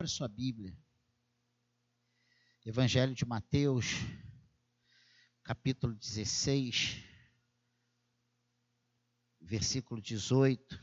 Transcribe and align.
Abra 0.00 0.06
sua 0.06 0.28
Bíblia. 0.28 0.78
Evangelho 2.64 3.16
de 3.16 3.24
Mateus, 3.24 3.86
capítulo 5.42 5.92
16, 5.92 7.02
versículo 9.40 10.00
18. 10.00 10.80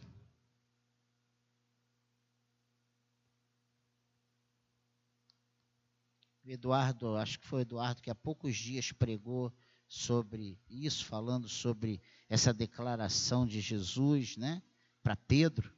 O 6.44 6.50
Eduardo, 6.50 7.16
acho 7.16 7.40
que 7.40 7.48
foi 7.48 7.62
Eduardo 7.62 8.02
que 8.02 8.10
há 8.12 8.16
poucos 8.16 8.58
dias 8.58 8.92
pregou 8.92 9.50
sobre 9.88 10.60
isso, 10.68 11.06
falando 11.06 11.48
sobre 11.48 12.02
essa 12.28 12.54
declaração 12.54 13.48
de 13.48 13.62
Jesus, 13.62 14.36
né, 14.36 14.62
para 15.02 15.16
Pedro. 15.16 15.74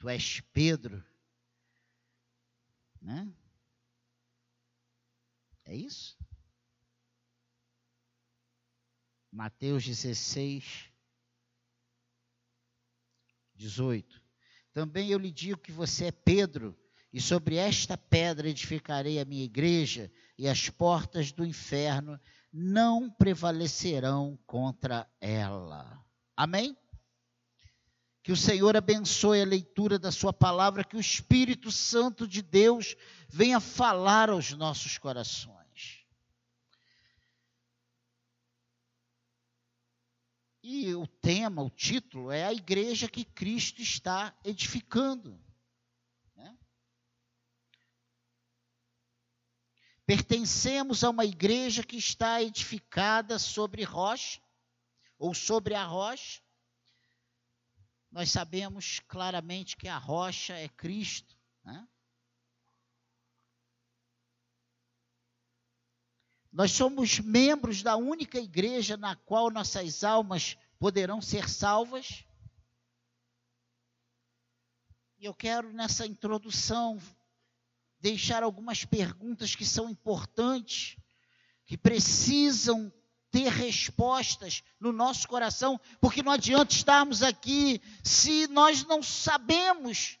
Tu 0.00 0.08
és 0.08 0.40
Pedro, 0.54 1.04
né? 3.02 3.30
É 5.66 5.76
isso? 5.76 6.16
Mateus 9.30 9.84
16, 9.84 10.90
18. 13.54 14.22
Também 14.72 15.10
eu 15.10 15.18
lhe 15.18 15.30
digo 15.30 15.60
que 15.60 15.70
você 15.70 16.06
é 16.06 16.12
Pedro, 16.12 16.74
e 17.12 17.20
sobre 17.20 17.56
esta 17.56 17.98
pedra 17.98 18.48
edificarei 18.48 19.20
a 19.20 19.24
minha 19.26 19.44
igreja, 19.44 20.10
e 20.38 20.48
as 20.48 20.70
portas 20.70 21.30
do 21.30 21.44
inferno 21.44 22.18
não 22.50 23.10
prevalecerão 23.10 24.38
contra 24.46 25.06
ela. 25.20 26.02
Amém? 26.34 26.74
Que 28.22 28.32
o 28.32 28.36
Senhor 28.36 28.76
abençoe 28.76 29.40
a 29.40 29.46
leitura 29.46 29.98
da 29.98 30.12
Sua 30.12 30.32
palavra, 30.32 30.84
que 30.84 30.96
o 30.96 31.00
Espírito 31.00 31.72
Santo 31.72 32.28
de 32.28 32.42
Deus 32.42 32.94
venha 33.28 33.58
falar 33.60 34.28
aos 34.28 34.52
nossos 34.52 34.98
corações. 34.98 35.60
E 40.62 40.94
o 40.94 41.06
tema, 41.06 41.62
o 41.62 41.70
título, 41.70 42.30
é 42.30 42.44
a 42.44 42.52
igreja 42.52 43.08
que 43.08 43.24
Cristo 43.24 43.80
está 43.80 44.36
edificando. 44.44 45.42
Né? 46.36 46.58
Pertencemos 50.04 51.02
a 51.02 51.08
uma 51.08 51.24
igreja 51.24 51.82
que 51.82 51.96
está 51.96 52.42
edificada 52.42 53.38
sobre 53.38 53.82
rocha, 53.82 54.40
ou 55.18 55.34
sobre 55.34 55.74
a 55.74 55.84
rocha. 55.84 56.42
Nós 58.10 58.30
sabemos 58.30 59.00
claramente 59.06 59.76
que 59.76 59.86
a 59.86 59.96
rocha 59.96 60.54
é 60.54 60.68
Cristo. 60.68 61.36
Né? 61.64 61.86
Nós 66.52 66.72
somos 66.72 67.20
membros 67.20 67.82
da 67.82 67.96
única 67.96 68.40
igreja 68.40 68.96
na 68.96 69.14
qual 69.14 69.50
nossas 69.50 70.02
almas 70.02 70.56
poderão 70.78 71.20
ser 71.22 71.48
salvas. 71.48 72.24
E 75.18 75.26
eu 75.26 75.34
quero, 75.34 75.72
nessa 75.72 76.04
introdução, 76.04 76.98
deixar 78.00 78.42
algumas 78.42 78.84
perguntas 78.84 79.54
que 79.54 79.64
são 79.64 79.88
importantes, 79.88 80.96
que 81.64 81.76
precisam 81.76 82.92
ter 83.30 83.48
respostas 83.48 84.62
no 84.78 84.92
nosso 84.92 85.28
coração, 85.28 85.80
porque 86.00 86.22
não 86.22 86.32
adianta 86.32 86.74
estarmos 86.74 87.22
aqui 87.22 87.80
se 88.02 88.46
nós 88.48 88.84
não 88.84 89.02
sabemos 89.02 90.18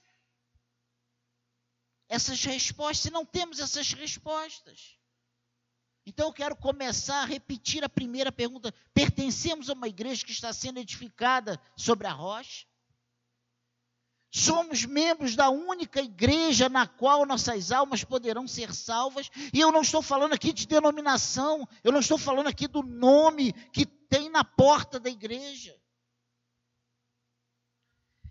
essas 2.08 2.44
respostas, 2.44 2.98
se 2.98 3.10
não 3.10 3.24
temos 3.24 3.58
essas 3.60 3.92
respostas. 3.92 4.98
Então 6.06 6.28
eu 6.28 6.32
quero 6.32 6.56
começar 6.56 7.22
a 7.22 7.26
repetir 7.26 7.84
a 7.84 7.88
primeira 7.88 8.32
pergunta: 8.32 8.74
pertencemos 8.94 9.68
a 9.68 9.74
uma 9.74 9.88
igreja 9.88 10.24
que 10.24 10.32
está 10.32 10.52
sendo 10.52 10.78
edificada 10.78 11.60
sobre 11.76 12.06
a 12.06 12.12
rocha? 12.12 12.66
Somos 14.32 14.84
membros 14.84 15.34
da 15.34 15.50
única 15.50 16.00
igreja 16.00 16.68
na 16.68 16.86
qual 16.86 17.26
nossas 17.26 17.72
almas 17.72 18.04
poderão 18.04 18.46
ser 18.46 18.72
salvas, 18.72 19.28
e 19.52 19.58
eu 19.58 19.72
não 19.72 19.82
estou 19.82 20.00
falando 20.00 20.34
aqui 20.34 20.52
de 20.52 20.68
denominação, 20.68 21.68
eu 21.82 21.90
não 21.90 21.98
estou 21.98 22.16
falando 22.16 22.46
aqui 22.46 22.68
do 22.68 22.82
nome 22.82 23.52
que 23.72 23.84
tem 23.84 24.30
na 24.30 24.44
porta 24.44 25.00
da 25.00 25.10
igreja. 25.10 25.76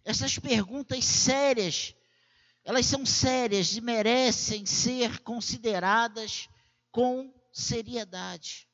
Essas 0.06 0.40
perguntas 0.40 1.04
sérias, 1.04 1.94
elas 2.64 2.86
são 2.86 3.06
sérias 3.06 3.76
e 3.76 3.82
merecem 3.82 4.66
ser 4.66 5.20
consideradas 5.20 6.48
com 6.92 7.34
seriedade. 7.52 8.70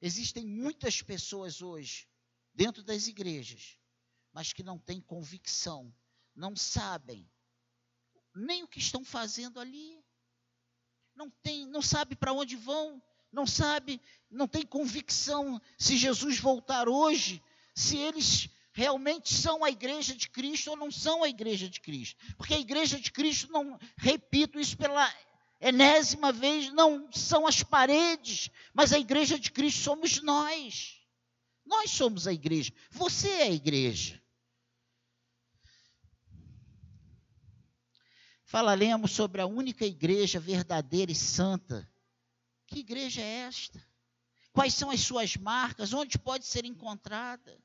Existem 0.00 0.46
muitas 0.46 1.02
pessoas 1.02 1.60
hoje, 1.60 2.08
dentro 2.54 2.82
das 2.82 3.06
igrejas, 3.06 3.78
mas 4.32 4.52
que 4.54 4.62
não 4.62 4.78
têm 4.78 5.00
convicção, 5.00 5.94
não 6.36 6.54
sabem 6.54 7.28
nem 8.36 8.62
o 8.62 8.68
que 8.68 8.78
estão 8.78 9.04
fazendo 9.04 9.58
ali. 9.58 10.04
Não 11.14 11.30
tem, 11.42 11.66
não 11.66 11.80
sabe 11.80 12.14
para 12.14 12.32
onde 12.32 12.54
vão, 12.54 13.02
não 13.32 13.46
sabe, 13.46 14.00
não 14.30 14.46
tem 14.46 14.66
convicção 14.66 15.60
se 15.78 15.96
Jesus 15.96 16.38
voltar 16.38 16.88
hoje, 16.88 17.42
se 17.74 17.96
eles 17.96 18.50
realmente 18.72 19.32
são 19.32 19.64
a 19.64 19.70
igreja 19.70 20.14
de 20.14 20.28
Cristo 20.28 20.70
ou 20.70 20.76
não 20.76 20.90
são 20.90 21.24
a 21.24 21.28
igreja 21.28 21.68
de 21.68 21.80
Cristo. 21.80 22.22
Porque 22.36 22.52
a 22.52 22.58
igreja 22.58 23.00
de 23.00 23.10
Cristo 23.10 23.50
não, 23.50 23.78
repito 23.96 24.60
isso 24.60 24.76
pela 24.76 25.10
enésima 25.58 26.30
vez, 26.30 26.70
não 26.74 27.10
são 27.10 27.46
as 27.46 27.62
paredes, 27.62 28.50
mas 28.74 28.92
a 28.92 28.98
igreja 28.98 29.38
de 29.38 29.50
Cristo 29.50 29.80
somos 29.80 30.20
nós. 30.20 31.00
Nós 31.64 31.90
somos 31.90 32.26
a 32.26 32.32
igreja. 32.32 32.72
Você 32.90 33.28
é 33.30 33.42
a 33.44 33.50
igreja. 33.50 34.22
Falaremos 38.46 39.10
sobre 39.10 39.42
a 39.42 39.46
única 39.46 39.84
igreja 39.84 40.38
verdadeira 40.38 41.10
e 41.10 41.16
santa. 41.16 41.90
Que 42.68 42.78
igreja 42.78 43.20
é 43.20 43.40
esta? 43.40 43.84
Quais 44.52 44.72
são 44.72 44.88
as 44.88 45.00
suas 45.00 45.36
marcas? 45.36 45.92
Onde 45.92 46.16
pode 46.16 46.46
ser 46.46 46.64
encontrada? 46.64 47.60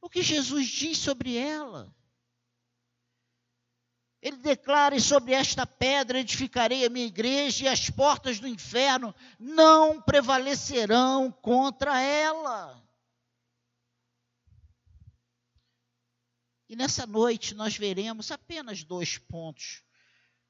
O 0.00 0.08
que 0.08 0.22
Jesus 0.22 0.68
diz 0.68 0.96
sobre 0.98 1.36
ela? 1.36 1.92
Ele 4.22 4.36
declara: 4.36 4.98
sobre 5.00 5.32
esta 5.32 5.66
pedra 5.66 6.20
edificarei 6.20 6.86
a 6.86 6.90
minha 6.90 7.06
igreja, 7.06 7.64
e 7.64 7.68
as 7.68 7.90
portas 7.90 8.38
do 8.38 8.46
inferno 8.46 9.12
não 9.40 10.00
prevalecerão 10.00 11.32
contra 11.32 12.00
ela. 12.00 12.80
E 16.68 16.76
nessa 16.76 17.06
noite 17.06 17.54
nós 17.54 17.76
veremos 17.76 18.30
apenas 18.30 18.82
dois 18.82 19.18
pontos 19.18 19.82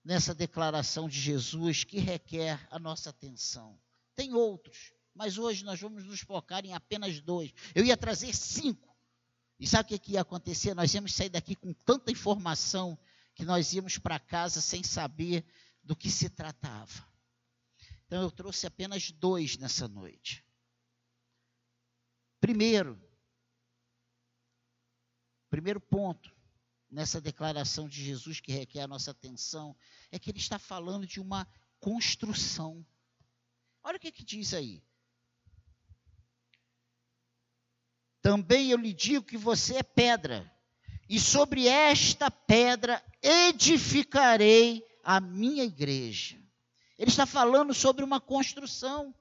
nessa 0.04 0.34
declaração 0.34 1.08
de 1.08 1.18
Jesus 1.18 1.82
que 1.82 1.98
requer 1.98 2.66
a 2.70 2.78
nossa 2.78 3.10
atenção. 3.10 3.80
Tem 4.14 4.34
outros, 4.34 4.92
mas 5.14 5.38
hoje 5.38 5.64
nós 5.64 5.80
vamos 5.80 6.04
nos 6.04 6.20
focar 6.20 6.64
em 6.64 6.74
apenas 6.74 7.20
dois. 7.20 7.52
Eu 7.74 7.84
ia 7.84 7.96
trazer 7.96 8.34
cinco. 8.34 8.94
E 9.58 9.66
sabe 9.66 9.94
o 9.94 10.00
que 10.00 10.12
ia 10.12 10.20
acontecer? 10.20 10.74
Nós 10.74 10.92
íamos 10.92 11.14
sair 11.14 11.30
daqui 11.30 11.54
com 11.54 11.72
tanta 11.72 12.10
informação 12.10 12.98
que 13.34 13.44
nós 13.44 13.72
íamos 13.72 13.98
para 13.98 14.18
casa 14.18 14.60
sem 14.60 14.82
saber 14.82 15.44
do 15.82 15.96
que 15.96 16.10
se 16.10 16.28
tratava. 16.28 17.08
Então 18.06 18.22
eu 18.22 18.30
trouxe 18.30 18.66
apenas 18.66 19.10
dois 19.10 19.56
nessa 19.56 19.88
noite. 19.88 20.44
Primeiro, 22.40 23.00
primeiro 25.54 25.80
ponto 25.80 26.34
nessa 26.90 27.20
declaração 27.20 27.88
de 27.88 28.02
Jesus 28.02 28.40
que 28.40 28.50
requer 28.50 28.80
a 28.80 28.88
nossa 28.88 29.12
atenção 29.12 29.76
é 30.10 30.18
que 30.18 30.28
ele 30.28 30.38
está 30.38 30.58
falando 30.58 31.06
de 31.06 31.20
uma 31.20 31.46
construção. 31.78 32.84
Olha 33.80 33.96
o 33.96 34.00
que, 34.00 34.10
que 34.10 34.24
diz 34.24 34.52
aí. 34.52 34.82
Também 38.20 38.70
eu 38.70 38.76
lhe 38.76 38.92
digo 38.92 39.24
que 39.24 39.36
você 39.36 39.76
é 39.76 39.82
pedra, 39.84 40.52
e 41.08 41.20
sobre 41.20 41.68
esta 41.68 42.32
pedra 42.32 43.00
edificarei 43.22 44.84
a 45.04 45.20
minha 45.20 45.62
igreja. 45.62 46.36
Ele 46.98 47.10
está 47.10 47.26
falando 47.26 47.72
sobre 47.72 48.02
uma 48.02 48.20
construção. 48.20 49.14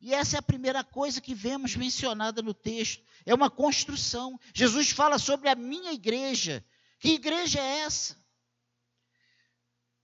E 0.00 0.14
essa 0.14 0.36
é 0.36 0.38
a 0.38 0.42
primeira 0.42 0.84
coisa 0.84 1.20
que 1.20 1.34
vemos 1.34 1.74
mencionada 1.74 2.40
no 2.40 2.54
texto. 2.54 3.04
É 3.26 3.34
uma 3.34 3.50
construção. 3.50 4.38
Jesus 4.54 4.90
fala 4.90 5.18
sobre 5.18 5.48
a 5.48 5.54
minha 5.54 5.92
igreja. 5.92 6.64
Que 7.00 7.10
igreja 7.10 7.60
é 7.60 7.80
essa? 7.80 8.16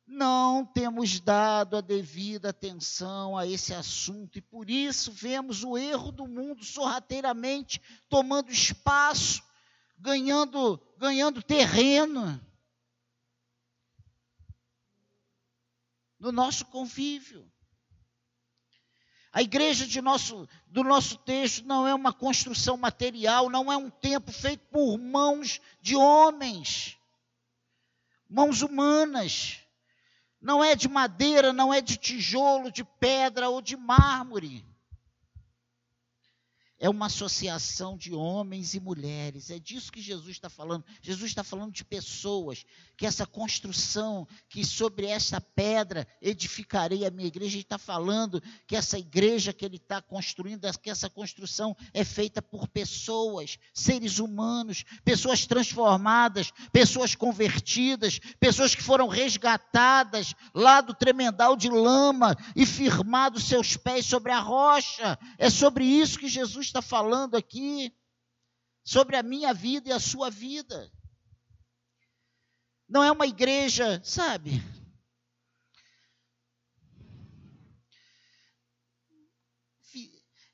Não 0.06 0.66
temos 0.66 1.18
dado 1.20 1.76
a 1.76 1.80
devida 1.80 2.50
atenção 2.50 3.38
a 3.38 3.46
esse 3.46 3.72
assunto 3.72 4.36
e 4.36 4.42
por 4.42 4.68
isso 4.68 5.10
vemos 5.12 5.64
o 5.64 5.78
erro 5.78 6.12
do 6.12 6.26
mundo 6.26 6.62
sorrateiramente 6.62 7.80
tomando 8.08 8.50
espaço 8.50 9.42
ganhando, 9.98 10.78
ganhando 10.98 11.42
terreno 11.42 12.38
no 16.18 16.32
nosso 16.32 16.66
convívio. 16.66 17.50
A 19.34 19.42
igreja 19.42 20.00
nosso, 20.00 20.48
do 20.68 20.84
nosso 20.84 21.18
texto 21.18 21.66
não 21.66 21.88
é 21.88 21.92
uma 21.92 22.12
construção 22.12 22.76
material, 22.76 23.50
não 23.50 23.70
é 23.70 23.76
um 23.76 23.90
templo 23.90 24.32
feito 24.32 24.64
por 24.70 24.96
mãos 24.96 25.60
de 25.82 25.96
homens, 25.96 26.96
mãos 28.30 28.62
humanas. 28.62 29.58
Não 30.40 30.62
é 30.62 30.76
de 30.76 30.88
madeira, 30.88 31.52
não 31.52 31.74
é 31.74 31.80
de 31.80 31.96
tijolo, 31.96 32.70
de 32.70 32.84
pedra 32.84 33.48
ou 33.48 33.60
de 33.60 33.76
mármore 33.76 34.64
é 36.78 36.88
uma 36.88 37.06
associação 37.06 37.96
de 37.96 38.12
homens 38.12 38.74
e 38.74 38.80
mulheres. 38.80 39.50
É 39.50 39.58
disso 39.58 39.92
que 39.92 40.02
Jesus 40.02 40.32
está 40.32 40.50
falando. 40.50 40.84
Jesus 41.00 41.30
está 41.30 41.44
falando 41.44 41.72
de 41.72 41.84
pessoas, 41.84 42.64
que 42.96 43.06
essa 43.06 43.26
construção, 43.26 44.26
que 44.48 44.64
sobre 44.64 45.06
essa 45.06 45.40
pedra 45.40 46.06
edificarei 46.20 47.06
a 47.06 47.10
minha 47.10 47.28
igreja. 47.28 47.54
Ele 47.54 47.62
está 47.62 47.78
falando 47.78 48.42
que 48.66 48.76
essa 48.76 48.98
igreja 48.98 49.52
que 49.52 49.64
ele 49.64 49.76
está 49.76 50.02
construindo, 50.02 50.66
que 50.78 50.90
essa 50.90 51.08
construção 51.08 51.76
é 51.92 52.04
feita 52.04 52.42
por 52.42 52.68
pessoas, 52.68 53.58
seres 53.72 54.18
humanos, 54.18 54.84
pessoas 55.04 55.46
transformadas, 55.46 56.52
pessoas 56.72 57.14
convertidas, 57.14 58.18
pessoas 58.40 58.74
que 58.74 58.82
foram 58.82 59.08
resgatadas 59.08 60.34
lá 60.52 60.80
do 60.80 60.94
tremendal 60.94 61.56
de 61.56 61.68
lama 61.68 62.36
e 62.56 62.66
firmados 62.66 63.44
seus 63.44 63.76
pés 63.76 64.06
sobre 64.06 64.32
a 64.32 64.40
rocha. 64.40 65.18
É 65.38 65.48
sobre 65.48 65.84
isso 65.84 66.18
que 66.18 66.28
Jesus 66.28 66.63
está 66.66 66.82
falando 66.82 67.36
aqui 67.36 67.94
sobre 68.84 69.16
a 69.16 69.22
minha 69.22 69.52
vida 69.54 69.88
e 69.88 69.92
a 69.92 70.00
sua 70.00 70.30
vida. 70.30 70.92
Não 72.88 73.02
é 73.02 73.10
uma 73.10 73.26
igreja, 73.26 74.00
sabe? 74.04 74.62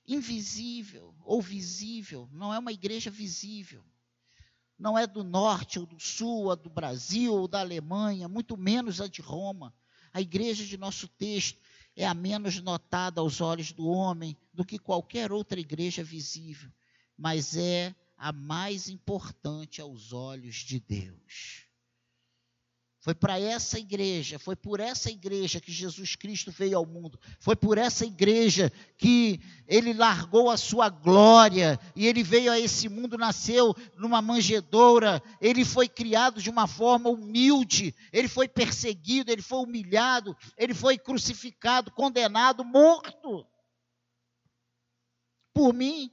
Invisível 0.06 1.14
ou 1.24 1.40
visível, 1.40 2.28
não 2.32 2.52
é 2.52 2.58
uma 2.58 2.72
igreja 2.72 3.10
visível. 3.10 3.84
Não 4.78 4.98
é 4.98 5.06
do 5.06 5.22
norte 5.22 5.78
ou 5.78 5.84
do 5.84 6.00
sul, 6.00 6.50
a 6.50 6.54
do 6.54 6.70
Brasil 6.70 7.34
ou 7.34 7.46
da 7.46 7.60
Alemanha, 7.60 8.26
muito 8.26 8.56
menos 8.56 9.00
a 9.00 9.06
de 9.06 9.20
Roma. 9.20 9.74
A 10.12 10.20
igreja 10.20 10.64
de 10.64 10.78
nosso 10.78 11.06
texto 11.06 11.60
é 12.00 12.06
a 12.06 12.14
menos 12.14 12.62
notada 12.62 13.20
aos 13.20 13.42
olhos 13.42 13.72
do 13.72 13.86
homem 13.86 14.34
do 14.54 14.64
que 14.64 14.78
qualquer 14.78 15.30
outra 15.30 15.60
igreja 15.60 16.02
visível, 16.02 16.72
mas 17.14 17.58
é 17.58 17.94
a 18.16 18.32
mais 18.32 18.88
importante 18.88 19.82
aos 19.82 20.10
olhos 20.10 20.56
de 20.56 20.80
Deus. 20.80 21.66
Foi 23.02 23.14
para 23.14 23.40
essa 23.40 23.78
igreja, 23.78 24.38
foi 24.38 24.54
por 24.54 24.78
essa 24.78 25.10
igreja 25.10 25.58
que 25.58 25.72
Jesus 25.72 26.16
Cristo 26.16 26.50
veio 26.50 26.76
ao 26.76 26.84
mundo. 26.84 27.18
Foi 27.38 27.56
por 27.56 27.78
essa 27.78 28.04
igreja 28.04 28.70
que 28.98 29.40
ele 29.66 29.94
largou 29.94 30.50
a 30.50 30.58
sua 30.58 30.90
glória 30.90 31.80
e 31.96 32.06
ele 32.06 32.22
veio 32.22 32.52
a 32.52 32.60
esse 32.60 32.90
mundo, 32.90 33.16
nasceu 33.16 33.74
numa 33.96 34.20
manjedoura. 34.20 35.22
Ele 35.40 35.64
foi 35.64 35.88
criado 35.88 36.42
de 36.42 36.50
uma 36.50 36.66
forma 36.66 37.08
humilde, 37.08 37.94
ele 38.12 38.28
foi 38.28 38.46
perseguido, 38.46 39.32
ele 39.32 39.40
foi 39.40 39.60
humilhado, 39.60 40.36
ele 40.54 40.74
foi 40.74 40.98
crucificado, 40.98 41.90
condenado, 41.92 42.62
morto. 42.62 43.46
Por 45.54 45.72
mim, 45.72 46.12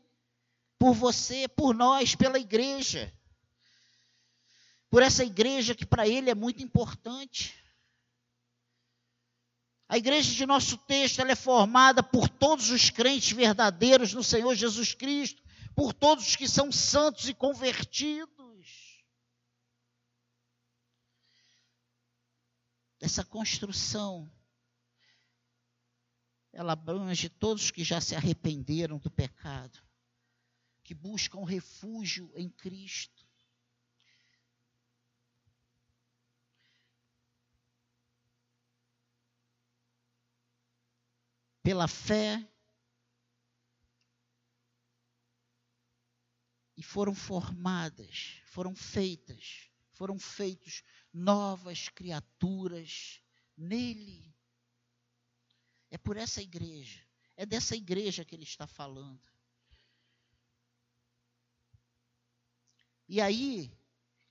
por 0.80 0.94
você, 0.94 1.50
por 1.50 1.76
nós, 1.76 2.16
pela 2.16 2.40
igreja 2.40 3.14
por 4.90 5.02
essa 5.02 5.24
igreja 5.24 5.76
que 5.76 5.86
para 5.86 6.08
ele 6.08 6.30
é 6.30 6.36
muito 6.36 6.64
importante. 6.64 7.56
A 9.90 9.98
igreja 9.98 10.34
de 10.34 10.46
nosso 10.46 10.78
texto 10.78 11.22
é 11.22 11.36
formada 11.36 12.04
por 12.04 12.28
todos 12.28 12.70
os 12.70 12.90
crentes 12.90 13.32
verdadeiros 13.32 14.14
no 14.14 14.24
Senhor 14.24 14.54
Jesus 14.54 14.94
Cristo, 14.94 15.42
por 15.76 15.94
todos 15.94 16.36
que 16.36 16.48
são 16.48 16.72
santos 16.72 17.30
e 17.30 17.34
convertidos. 17.34 18.38
Essa 23.00 23.24
construção, 23.24 24.30
ela 26.52 26.74
abrange 26.74 27.30
todos 27.30 27.70
que 27.70 27.84
já 27.84 28.02
se 28.02 28.16
arrependeram 28.16 28.98
do 28.98 29.12
pecado, 29.12 29.80
que 30.84 30.96
buscam 30.96 31.46
refúgio 31.46 32.32
em 32.36 32.50
Cristo. 32.50 33.27
Pela 41.68 41.86
fé 41.86 42.50
e 46.78 46.82
foram 46.82 47.14
formadas, 47.14 48.42
foram 48.46 48.74
feitas, 48.74 49.70
foram 49.92 50.18
feitos 50.18 50.82
novas 51.12 51.90
criaturas 51.90 53.22
nele. 53.58 54.34
É 55.92 55.98
por 55.98 56.16
essa 56.16 56.42
igreja, 56.42 57.06
é 57.36 57.46
dessa 57.46 57.76
igreja 57.76 58.24
que 58.24 58.34
ele 58.34 58.46
está 58.46 58.66
falando. 58.66 59.30
E 63.10 63.20
aí, 63.20 63.78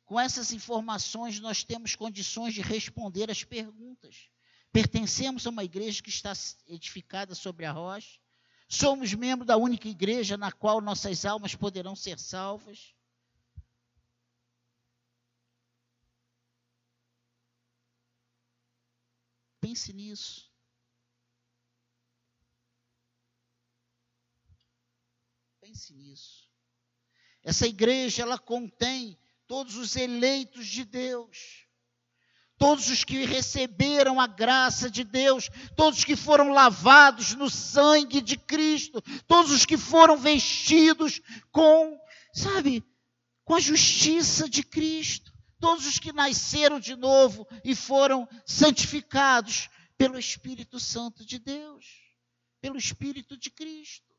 com 0.07 0.19
essas 0.19 0.53
informações, 0.53 1.39
nós 1.39 1.63
temos 1.63 1.95
condições 1.95 2.55
de 2.55 2.63
responder 2.63 3.31
as 3.31 3.45
perguntas. 3.45 4.31
Pertencemos 4.77 5.47
a 5.47 5.49
uma 5.49 5.65
igreja 5.65 6.03
que 6.03 6.11
está 6.11 6.35
edificada 6.69 7.35
sobre 7.35 7.65
a 7.65 7.73
rocha. 7.73 8.21
Somos 8.69 9.15
membros 9.15 9.47
da 9.47 9.57
única 9.57 9.89
igreja 9.89 10.37
na 10.37 10.53
qual 10.53 10.83
nossas 10.83 11.25
almas 11.25 11.55
poderão 11.55 11.97
ser 11.97 12.19
salvas. 12.19 12.95
Pense 19.63 19.95
nisso. 19.95 20.53
Pense 25.59 25.95
nisso. 25.95 26.51
Essa 27.43 27.67
igreja, 27.67 28.25
ela 28.25 28.39
contém 28.39 29.19
todos 29.47 29.75
os 29.77 29.97
eleitos 29.97 30.67
de 30.67 30.85
Deus 30.85 31.66
todos 32.59 32.89
os 32.89 33.05
que 33.05 33.25
receberam 33.25 34.21
a 34.21 34.27
graça 34.27 34.91
de 34.91 35.05
Deus, 35.05 35.51
todos 35.77 36.05
que 36.05 36.17
foram 36.17 36.51
lavados 36.51 37.35
no 37.35 37.51
sangue 37.51 38.21
de 38.21 38.37
Cristo, 38.37 39.03
todos 39.27 39.51
os 39.53 39.67
que 39.67 39.77
foram 39.77 40.17
vestidos 40.17 41.21
com, 41.53 41.99
sabe, 42.33 42.83
com 43.45 43.55
a 43.55 43.61
justiça 43.61 44.49
de 44.49 44.63
Cristo, 44.63 45.33
todos 45.61 45.87
os 45.87 45.99
que 45.99 46.13
nasceram 46.13 46.81
de 46.81 46.97
novo 46.97 47.47
e 47.65 47.75
foram 47.75 48.29
santificados 48.47 49.69
pelo 49.97 50.19
Espírito 50.19 50.81
Santo 50.81 51.25
de 51.25 51.39
Deus, 51.39 51.87
pelo 52.61 52.77
Espírito 52.77 53.37
de 53.37 53.51
Cristo. 53.51 54.15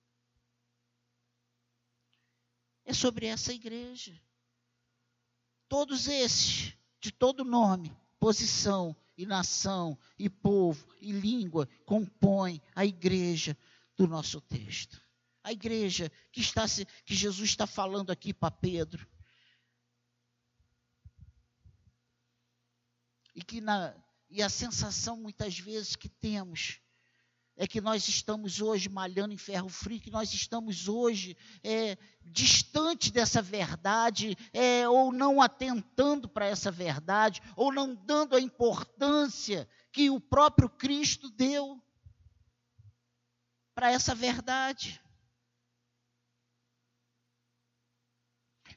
É 2.85 2.93
sobre 2.93 3.25
essa 3.25 3.51
igreja. 3.51 4.19
Todos 5.67 6.07
esses, 6.07 6.73
de 7.01 7.11
todo 7.11 7.43
nome, 7.43 7.93
posição 8.19 8.95
e 9.17 9.25
nação 9.25 9.97
e 10.17 10.29
povo 10.29 10.87
e 11.01 11.11
língua 11.11 11.67
compõem 11.85 12.61
a 12.75 12.85
igreja 12.85 13.57
do 13.95 14.07
nosso 14.07 14.39
texto. 14.41 15.01
A 15.43 15.51
igreja 15.51 16.11
que, 16.31 16.41
está, 16.41 16.65
que 17.05 17.15
Jesus 17.15 17.49
está 17.49 17.65
falando 17.65 18.11
aqui 18.11 18.33
para 18.33 18.51
Pedro. 18.51 19.07
E 23.33 23.41
que 23.41 23.61
na, 23.61 23.95
e 24.29 24.41
a 24.41 24.49
sensação 24.49 25.15
muitas 25.17 25.57
vezes 25.57 25.95
que 25.95 26.09
temos 26.09 26.81
é 27.57 27.65
que 27.65 27.81
nós 27.81 28.07
estamos 28.07 28.61
hoje 28.61 28.87
malhando 28.87 29.33
em 29.33 29.37
ferro 29.37 29.67
frio, 29.67 29.99
que 29.99 30.11
nós 30.11 30.31
estamos 30.31 30.87
hoje 30.87 31.35
é, 31.63 31.97
distante 32.23 33.11
dessa 33.11 33.41
verdade, 33.41 34.37
é, 34.53 34.87
ou 34.87 35.11
não 35.11 35.41
atentando 35.41 36.29
para 36.29 36.45
essa 36.45 36.69
verdade, 36.69 37.41
ou 37.55 37.73
não 37.73 37.95
dando 37.95 38.35
a 38.35 38.39
importância 38.39 39.67
que 39.91 40.09
o 40.11 40.19
próprio 40.19 40.69
Cristo 40.69 41.31
deu 41.31 41.81
para 43.73 43.91
essa 43.91 44.13
verdade. 44.13 45.01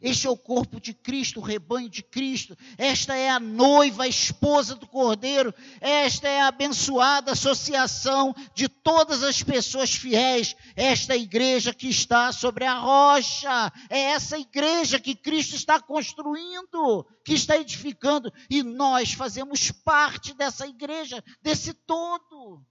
Este 0.01 0.27
é 0.27 0.31
o 0.31 0.37
corpo 0.37 0.81
de 0.81 0.95
Cristo, 0.95 1.41
o 1.41 1.43
rebanho 1.43 1.89
de 1.89 2.03
Cristo. 2.03 2.57
Esta 2.79 3.15
é 3.15 3.29
a 3.29 3.39
noiva, 3.39 4.05
a 4.05 4.09
esposa 4.09 4.75
do 4.75 4.87
Cordeiro. 4.87 5.55
Esta 5.81 6.29
é 6.29 6.41
a 6.41 6.49
abençoada 6.49 7.33
associação 7.33 8.35
de 8.55 8.69
todas 8.69 9.23
as 9.23 9.43
pessoas 9.43 9.95
fiéis. 9.95 10.57
Esta 10.75 11.15
é 11.15 11.19
igreja 11.19 11.75
que 11.75 11.89
está 11.89 12.33
sobre 12.33 12.65
a 12.65 12.79
rocha. 12.79 13.73
É 13.91 13.99
essa 14.13 14.39
igreja 14.39 14.99
que 14.99 15.15
Cristo 15.15 15.55
está 15.55 15.81
construindo, 15.81 17.07
que 17.25 17.35
está 17.35 17.57
edificando. 17.57 18.33
E 18.49 18.63
nós 18.63 19.13
fazemos 19.13 19.71
parte 19.71 20.33
dessa 20.33 20.67
igreja, 20.67 21.23
desse 21.43 21.75
todo. 21.75 22.65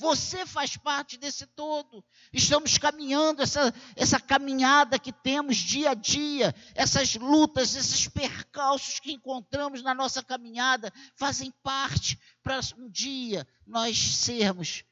Você 0.00 0.46
faz 0.46 0.78
parte 0.78 1.18
desse 1.18 1.46
todo. 1.46 2.02
Estamos 2.32 2.78
caminhando 2.78 3.42
essa, 3.42 3.70
essa 3.94 4.18
caminhada 4.18 4.98
que 4.98 5.12
temos 5.12 5.58
dia 5.58 5.90
a 5.90 5.94
dia, 5.94 6.54
essas 6.74 7.16
lutas, 7.16 7.74
esses 7.74 8.08
percalços 8.08 8.98
que 8.98 9.12
encontramos 9.12 9.82
na 9.82 9.94
nossa 9.94 10.24
caminhada, 10.24 10.90
fazem 11.16 11.52
parte 11.62 12.18
para 12.42 12.60
um 12.78 12.88
dia 12.88 13.46
nós 13.66 13.98
sermos 13.98 14.84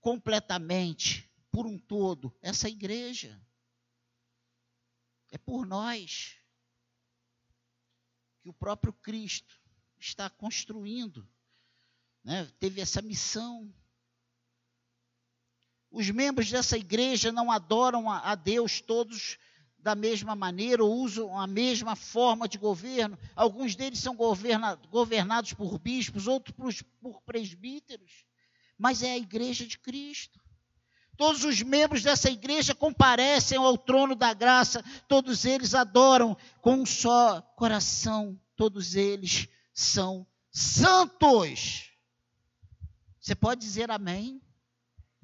completamente, 0.00 1.30
por 1.52 1.64
um 1.64 1.78
todo, 1.78 2.36
essa 2.42 2.68
igreja. 2.68 3.40
É 5.30 5.38
por 5.38 5.64
nós 5.64 6.36
que 8.40 8.48
o 8.48 8.52
próprio 8.52 8.92
Cristo 8.92 9.62
está 10.00 10.28
construindo, 10.28 11.30
né? 12.24 12.44
teve 12.58 12.80
essa 12.80 13.00
missão 13.00 13.72
os 15.92 16.08
membros 16.10 16.50
dessa 16.50 16.76
igreja 16.76 17.30
não 17.30 17.52
adoram 17.52 18.10
a, 18.10 18.34
Deus 18.34 18.80
todos 18.80 19.38
da 19.78 19.94
mesma 19.94 20.34
maneira 20.34 20.82
ou 20.82 20.94
usam 20.94 21.38
a 21.38 21.46
mesma 21.46 21.94
forma 21.94 22.48
de 22.48 22.56
governo. 22.56 23.18
Alguns 23.36 23.76
deles 23.76 23.98
são 23.98 24.16
governa, 24.16 24.76
governados 24.90 25.52
por 25.52 25.78
bispos, 25.78 26.26
outros 26.26 26.56
por, 26.56 26.72
por 27.00 27.22
presbíteros. 27.22 28.24
Mas 28.78 29.02
é 29.02 29.12
a 29.12 29.18
igreja 29.18 29.66
de 29.66 29.78
Cristo. 29.78 30.40
Todos 31.16 31.44
os 31.44 31.60
membros 31.60 32.02
dessa 32.02 32.30
igreja 32.30 32.74
comparecem 32.74 33.58
ao 33.58 33.76
trono 33.76 34.14
da 34.14 34.32
graça, 34.32 34.82
todos 35.06 35.44
eles 35.44 35.74
adoram 35.74 36.34
com 36.62 36.76
um 36.76 36.86
só 36.86 37.42
coração, 37.54 38.40
todos 38.56 38.94
eles 38.94 39.46
são 39.74 40.26
santos. 40.50 41.90
Você 43.20 43.34
pode 43.34 43.60
dizer 43.60 43.90
amém? 43.90 44.40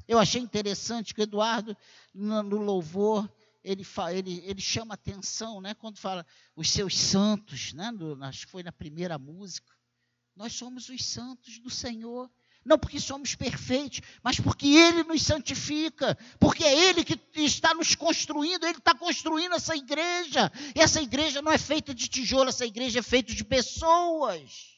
Eu 0.08 0.18
achei 0.18 0.40
interessante 0.40 1.14
que 1.14 1.20
o 1.20 1.22
Eduardo, 1.22 1.76
no, 2.14 2.42
no 2.42 2.56
louvor, 2.56 3.30
ele, 3.62 3.86
ele, 4.10 4.42
ele 4.46 4.60
chama 4.60 4.94
atenção, 4.94 5.60
né? 5.60 5.74
Quando 5.74 5.98
fala 5.98 6.24
os 6.56 6.70
seus 6.70 6.96
santos, 6.96 7.74
né? 7.74 7.90
Acho 8.22 8.46
que 8.46 8.52
foi 8.52 8.62
na 8.62 8.72
primeira 8.72 9.18
música. 9.18 9.70
Nós 10.34 10.54
somos 10.54 10.88
os 10.88 11.04
santos 11.04 11.58
do 11.58 11.68
Senhor. 11.68 12.30
Não 12.64 12.78
porque 12.78 12.98
somos 12.98 13.34
perfeitos, 13.34 14.00
mas 14.22 14.40
porque 14.40 14.66
Ele 14.66 15.02
nos 15.04 15.22
santifica, 15.22 16.18
porque 16.40 16.64
é 16.64 16.88
Ele 16.88 17.04
que 17.04 17.18
está 17.36 17.72
nos 17.72 17.94
construindo, 17.94 18.64
Ele 18.64 18.78
está 18.78 18.94
construindo 18.94 19.54
essa 19.54 19.76
igreja. 19.76 20.50
E 20.74 20.80
essa 20.80 21.00
igreja 21.00 21.40
não 21.40 21.52
é 21.52 21.58
feita 21.58 21.94
de 21.94 22.08
tijolo, 22.08 22.48
essa 22.48 22.66
igreja 22.66 22.98
é 22.98 23.02
feita 23.02 23.32
de 23.32 23.44
pessoas 23.44 24.77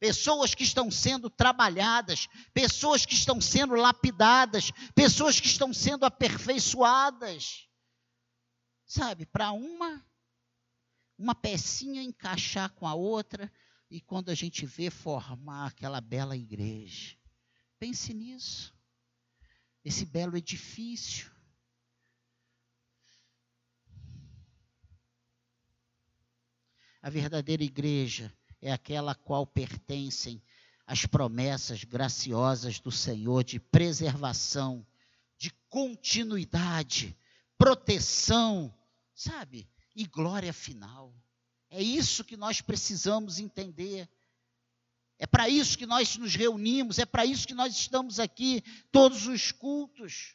pessoas 0.00 0.54
que 0.54 0.64
estão 0.64 0.90
sendo 0.90 1.28
trabalhadas, 1.28 2.26
pessoas 2.54 3.04
que 3.04 3.12
estão 3.12 3.38
sendo 3.38 3.74
lapidadas, 3.74 4.72
pessoas 4.94 5.38
que 5.38 5.46
estão 5.46 5.74
sendo 5.74 6.06
aperfeiçoadas. 6.06 7.68
Sabe, 8.86 9.26
para 9.26 9.52
uma 9.52 10.04
uma 11.16 11.34
pecinha 11.34 12.02
encaixar 12.02 12.70
com 12.70 12.88
a 12.88 12.94
outra 12.94 13.52
e 13.90 14.00
quando 14.00 14.30
a 14.30 14.34
gente 14.34 14.64
vê 14.64 14.88
formar 14.88 15.66
aquela 15.66 16.00
bela 16.00 16.34
igreja. 16.34 17.14
Pense 17.78 18.14
nisso. 18.14 18.74
Esse 19.84 20.06
belo 20.06 20.34
edifício. 20.34 21.30
A 27.02 27.10
verdadeira 27.10 27.62
igreja 27.62 28.34
é 28.60 28.72
aquela 28.72 29.12
a 29.12 29.14
qual 29.14 29.46
pertencem 29.46 30.42
as 30.86 31.06
promessas 31.06 31.84
graciosas 31.84 32.80
do 32.80 32.90
Senhor 32.90 33.44
de 33.44 33.60
preservação, 33.60 34.86
de 35.38 35.50
continuidade, 35.68 37.16
proteção, 37.56 38.74
sabe? 39.14 39.68
E 39.94 40.04
glória 40.04 40.52
final. 40.52 41.14
É 41.70 41.80
isso 41.80 42.24
que 42.24 42.36
nós 42.36 42.60
precisamos 42.60 43.38
entender. 43.38 44.08
É 45.18 45.26
para 45.26 45.48
isso 45.48 45.78
que 45.78 45.86
nós 45.86 46.16
nos 46.16 46.34
reunimos, 46.34 46.98
é 46.98 47.06
para 47.06 47.24
isso 47.24 47.46
que 47.46 47.54
nós 47.54 47.76
estamos 47.76 48.18
aqui 48.18 48.62
todos 48.90 49.26
os 49.26 49.52
cultos. 49.52 50.34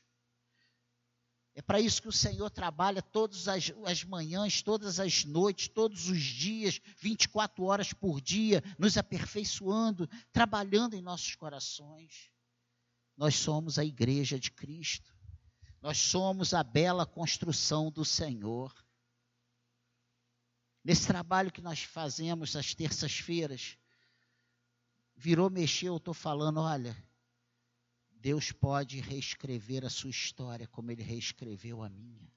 É 1.56 1.62
para 1.62 1.80
isso 1.80 2.02
que 2.02 2.10
o 2.10 2.12
Senhor 2.12 2.50
trabalha 2.50 3.02
todas 3.02 3.48
as, 3.48 3.72
as, 3.86 4.04
manhãs, 4.04 4.62
todas 4.62 5.00
as 5.00 5.24
noites, 5.24 5.70
todos 5.70 6.10
os 6.10 6.22
dias, 6.22 6.82
24 7.00 7.64
horas 7.64 7.94
por 7.94 8.20
dia, 8.20 8.62
nos 8.78 8.98
aperfeiçoando, 8.98 10.06
trabalhando 10.34 10.96
em 10.96 11.02
nossos 11.02 11.34
corações. 11.36 12.30
Nós 13.16 13.36
somos 13.36 13.80
a 13.80 13.86
igreja 13.86 14.38
de 14.38 14.52
Cristo. 14.52 15.16
Nós 15.82 15.98
somos 15.98 16.54
a 16.54 16.62
bela 16.62 17.06
construção 17.06 17.90
do 17.90 18.04
Senhor. 18.04 18.76
Nesse 20.84 21.08
trabalho 21.08 21.54
que 21.54 21.62
nós 21.62 21.82
fazemos 21.84 22.54
às 22.58 22.76
terças-feiras, 22.76 23.78
virou 25.16 25.50
mexer, 25.50 25.88
eu 25.88 25.98
estou 25.98 26.14
falando, 26.14 26.60
olha, 26.60 26.98
Deus 28.26 28.52
pode 28.52 29.00
reescrever 29.02 29.86
a 29.86 29.90
sua 29.92 30.10
história 30.10 30.68
como 30.70 30.90
ele 30.90 31.04
reescreveu 31.04 31.84
a 31.84 31.90
minha. 31.90 32.28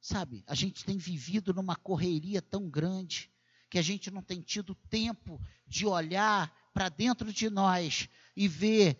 Sabe, 0.00 0.44
a 0.46 0.54
gente 0.54 0.84
tem 0.84 0.96
vivido 0.96 1.52
numa 1.52 1.74
correria 1.74 2.40
tão 2.40 2.70
grande 2.70 3.28
que 3.68 3.76
a 3.76 3.82
gente 3.82 4.08
não 4.08 4.22
tem 4.22 4.40
tido 4.40 4.72
tempo 4.88 5.40
de 5.66 5.84
olhar 5.84 6.48
para 6.72 6.88
dentro 6.88 7.32
de 7.32 7.50
nós 7.50 8.08
e 8.36 8.46
ver 8.46 8.96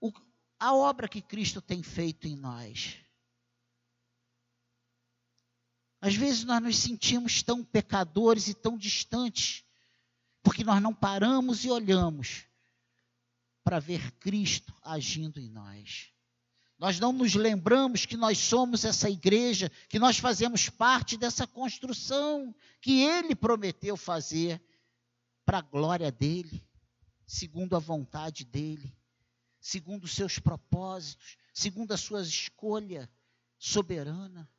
o, 0.00 0.12
a 0.56 0.72
obra 0.72 1.08
que 1.08 1.20
Cristo 1.20 1.60
tem 1.60 1.82
feito 1.82 2.28
em 2.28 2.36
nós. 2.36 2.98
Às 6.00 6.14
vezes 6.14 6.44
nós 6.44 6.62
nos 6.62 6.78
sentimos 6.78 7.42
tão 7.42 7.64
pecadores 7.64 8.46
e 8.46 8.54
tão 8.54 8.78
distantes, 8.78 9.64
porque 10.40 10.62
nós 10.62 10.80
não 10.80 10.94
paramos 10.94 11.64
e 11.64 11.68
olhamos 11.68 12.48
para 13.70 13.78
ver 13.78 14.10
Cristo 14.18 14.74
agindo 14.82 15.38
em 15.38 15.48
nós. 15.48 16.10
Nós 16.76 16.98
não 16.98 17.12
nos 17.12 17.36
lembramos 17.36 18.04
que 18.04 18.16
nós 18.16 18.36
somos 18.36 18.84
essa 18.84 19.08
igreja, 19.08 19.70
que 19.88 19.96
nós 19.96 20.18
fazemos 20.18 20.68
parte 20.68 21.16
dessa 21.16 21.46
construção 21.46 22.52
que 22.80 23.00
Ele 23.00 23.32
prometeu 23.32 23.96
fazer 23.96 24.60
para 25.44 25.58
a 25.58 25.62
glória 25.62 26.10
dEle, 26.10 26.66
segundo 27.24 27.76
a 27.76 27.78
vontade 27.78 28.44
dEle, 28.44 28.92
segundo 29.60 30.02
os 30.02 30.16
seus 30.16 30.40
propósitos, 30.40 31.36
segundo 31.54 31.92
a 31.92 31.96
sua 31.96 32.22
escolha 32.22 33.08
soberana. 33.56 34.50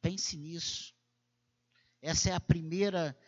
Pense 0.00 0.36
nisso. 0.36 0.94
Essa 2.00 2.30
é 2.30 2.34
a 2.34 2.40
primeira, 2.40 3.18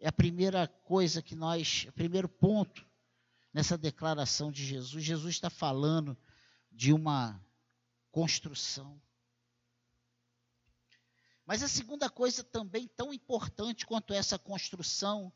é 0.00 0.08
a 0.08 0.12
primeira 0.12 0.66
coisa 0.66 1.22
que 1.22 1.36
nós, 1.36 1.86
o 1.88 1.92
primeiro 1.92 2.28
ponto 2.28 2.90
nessa 3.52 3.76
declaração 3.76 4.50
de 4.50 4.64
Jesus. 4.64 5.04
Jesus 5.04 5.34
está 5.34 5.50
falando 5.50 6.16
de 6.70 6.92
uma 6.92 7.40
construção. 8.10 9.00
Mas 11.44 11.62
a 11.62 11.68
segunda 11.68 12.08
coisa 12.08 12.42
também 12.42 12.88
tão 12.88 13.12
importante 13.12 13.84
quanto 13.84 14.14
essa 14.14 14.38
construção 14.38 15.32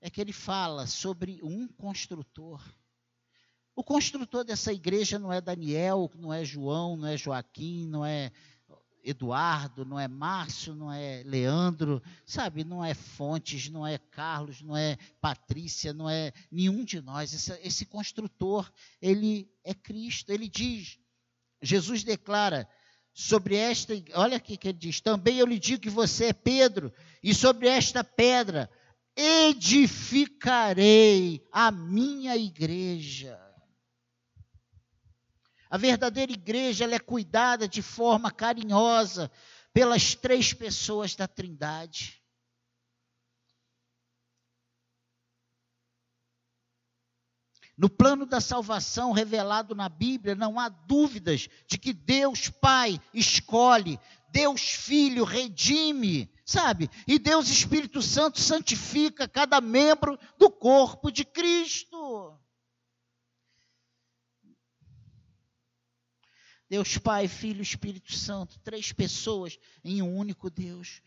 é 0.00 0.10
que 0.10 0.20
ele 0.20 0.32
fala 0.32 0.86
sobre 0.86 1.40
um 1.42 1.66
construtor. 1.66 2.62
O 3.74 3.82
construtor 3.82 4.44
dessa 4.44 4.72
igreja 4.72 5.18
não 5.18 5.32
é 5.32 5.40
Daniel, 5.40 6.10
não 6.14 6.32
é 6.32 6.44
João, 6.44 6.96
não 6.96 7.08
é 7.08 7.16
Joaquim, 7.16 7.86
não 7.86 8.04
é 8.04 8.30
Eduardo, 9.04 9.84
não 9.84 9.98
é 9.98 10.06
Márcio, 10.06 10.74
não 10.74 10.92
é 10.92 11.22
Leandro, 11.24 12.00
sabe? 12.24 12.64
Não 12.64 12.84
é 12.84 12.94
Fontes, 12.94 13.68
não 13.68 13.86
é 13.86 13.98
Carlos, 13.98 14.62
não 14.62 14.76
é 14.76 14.96
Patrícia, 15.20 15.92
não 15.92 16.08
é 16.08 16.32
nenhum 16.50 16.84
de 16.84 17.00
nós. 17.00 17.34
Esse, 17.34 17.52
esse 17.62 17.84
construtor, 17.84 18.70
ele 19.00 19.50
é 19.64 19.74
Cristo. 19.74 20.30
Ele 20.30 20.48
diz, 20.48 20.98
Jesus 21.60 22.04
declara 22.04 22.68
sobre 23.12 23.56
esta, 23.56 23.92
olha 24.14 24.36
aqui 24.36 24.56
que 24.56 24.68
ele 24.68 24.78
diz: 24.78 25.00
também 25.00 25.38
eu 25.38 25.46
lhe 25.46 25.58
digo 25.58 25.82
que 25.82 25.90
você 25.90 26.26
é 26.26 26.32
Pedro, 26.32 26.92
e 27.22 27.34
sobre 27.34 27.68
esta 27.68 28.02
pedra 28.02 28.70
edificarei 29.16 31.46
a 31.52 31.70
minha 31.70 32.36
igreja 32.36 33.38
A 35.72 35.78
verdadeira 35.78 36.30
igreja 36.30 36.84
é 36.84 36.98
cuidada 36.98 37.66
de 37.66 37.80
forma 37.80 38.30
carinhosa 38.30 39.32
pelas 39.72 40.14
três 40.14 40.52
pessoas 40.52 41.16
da 41.16 41.26
Trindade. 41.26 42.22
No 47.74 47.88
plano 47.88 48.26
da 48.26 48.38
salvação 48.38 49.12
revelado 49.12 49.74
na 49.74 49.88
Bíblia, 49.88 50.34
não 50.34 50.60
há 50.60 50.68
dúvidas 50.68 51.48
de 51.66 51.78
que 51.78 51.94
Deus 51.94 52.50
Pai 52.50 53.00
escolhe, 53.14 53.98
Deus 54.28 54.60
Filho 54.60 55.24
redime, 55.24 56.30
sabe? 56.44 56.90
E 57.08 57.18
Deus 57.18 57.48
Espírito 57.48 58.02
Santo 58.02 58.38
santifica 58.38 59.26
cada 59.26 59.58
membro 59.58 60.18
do 60.38 60.50
corpo 60.50 61.10
de 61.10 61.24
Cristo. 61.24 62.38
Deus 66.72 66.96
Pai, 66.96 67.28
Filho 67.28 67.58
e 67.58 67.62
Espírito 67.62 68.14
Santo, 68.14 68.58
três 68.60 68.92
pessoas 68.92 69.58
em 69.84 70.00
um 70.00 70.16
único 70.16 70.48
Deus, 70.48 71.02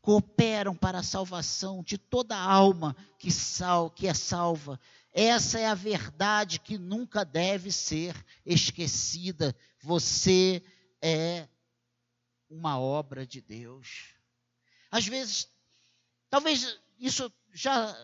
cooperam 0.00 0.74
para 0.74 1.00
a 1.00 1.02
salvação 1.02 1.82
de 1.82 1.98
toda 1.98 2.34
alma 2.34 2.96
que, 3.18 3.30
sal, 3.30 3.90
que 3.90 4.06
é 4.06 4.14
salva. 4.14 4.80
Essa 5.12 5.60
é 5.60 5.66
a 5.66 5.74
verdade 5.74 6.58
que 6.58 6.78
nunca 6.78 7.22
deve 7.22 7.70
ser 7.70 8.16
esquecida. 8.46 9.54
Você 9.82 10.62
é 11.02 11.46
uma 12.48 12.80
obra 12.80 13.26
de 13.26 13.42
Deus. 13.42 14.14
Às 14.90 15.06
vezes, 15.06 15.50
talvez 16.30 16.80
isso 16.98 17.30
já 17.52 17.94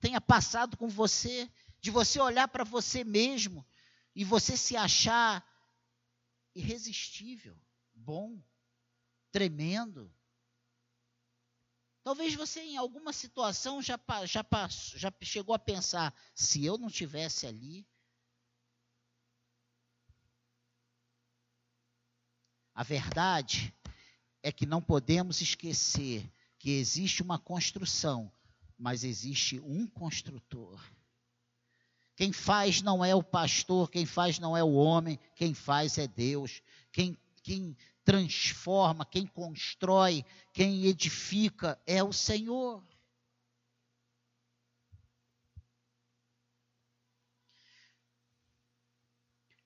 tenha 0.00 0.22
passado 0.22 0.74
com 0.78 0.88
você, 0.88 1.50
de 1.82 1.90
você 1.90 2.18
olhar 2.18 2.48
para 2.48 2.64
você 2.64 3.04
mesmo 3.04 3.62
e 4.14 4.24
você 4.24 4.56
se 4.56 4.74
achar 4.74 5.44
irresistível, 6.56 7.54
bom, 7.94 8.42
tremendo. 9.30 10.10
Talvez 12.02 12.34
você 12.34 12.60
em 12.60 12.78
alguma 12.78 13.12
situação 13.12 13.82
já, 13.82 14.00
já, 14.24 14.44
já 14.94 15.12
chegou 15.20 15.54
a 15.54 15.58
pensar, 15.58 16.14
se 16.34 16.64
eu 16.64 16.78
não 16.78 16.88
tivesse 16.88 17.46
ali. 17.46 17.86
A 22.74 22.82
verdade 22.82 23.74
é 24.42 24.50
que 24.50 24.64
não 24.64 24.80
podemos 24.80 25.42
esquecer 25.42 26.30
que 26.58 26.70
existe 26.70 27.22
uma 27.22 27.38
construção, 27.38 28.32
mas 28.78 29.04
existe 29.04 29.60
um 29.60 29.86
construtor. 29.86 30.80
Quem 32.16 32.32
faz 32.32 32.80
não 32.80 33.04
é 33.04 33.14
o 33.14 33.22
pastor, 33.22 33.90
quem 33.90 34.06
faz 34.06 34.38
não 34.38 34.56
é 34.56 34.64
o 34.64 34.72
homem, 34.72 35.20
quem 35.34 35.52
faz 35.52 35.98
é 35.98 36.08
Deus. 36.08 36.62
Quem, 36.90 37.16
quem 37.42 37.76
transforma, 38.02 39.04
quem 39.04 39.26
constrói, 39.26 40.24
quem 40.52 40.86
edifica 40.86 41.78
é 41.86 42.02
o 42.02 42.14
Senhor. 42.14 42.82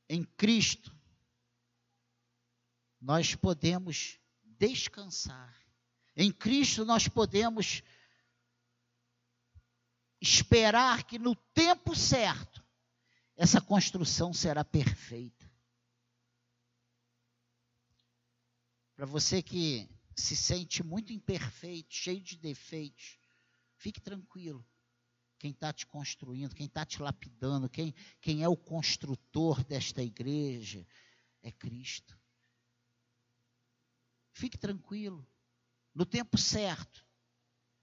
Em 0.09 0.25
Cristo, 0.25 0.93
nós 3.01 3.37
podemos 3.37 4.19
descansar. 4.43 5.55
Em 6.17 6.33
Cristo, 6.33 6.85
nós 6.85 7.07
podemos 7.07 7.85
esperar 10.21 11.05
que 11.05 11.19
no 11.19 11.35
tempo 11.35 11.95
certo 11.97 12.63
essa 13.37 13.61
construção 13.61 14.33
será 14.33 14.65
perfeita. 14.65 15.51
Para 18.95 19.07
você 19.07 19.43
que 19.43 19.89
se 20.15 20.37
sente 20.37 20.83
muito 20.83 21.11
imperfeito, 21.11 21.95
cheio 21.95 22.21
de 22.21 22.37
defeitos, 22.37 23.19
fique 23.77 24.01
tranquilo. 24.01 24.67
Quem 25.39 25.53
está 25.53 25.73
te 25.73 25.87
construindo, 25.87 26.55
quem 26.55 26.67
está 26.67 26.85
te 26.85 27.01
lapidando, 27.01 27.71
quem, 27.71 27.95
quem 28.21 28.43
é 28.43 28.49
o 28.49 28.57
construtor 28.57 29.65
desta 29.65 30.03
igreja 30.03 30.87
é 31.41 31.51
Cristo. 31.51 32.19
Fique 34.35 34.59
tranquilo. 34.59 35.27
No 35.95 36.05
tempo 36.05 36.37
certo, 36.37 37.07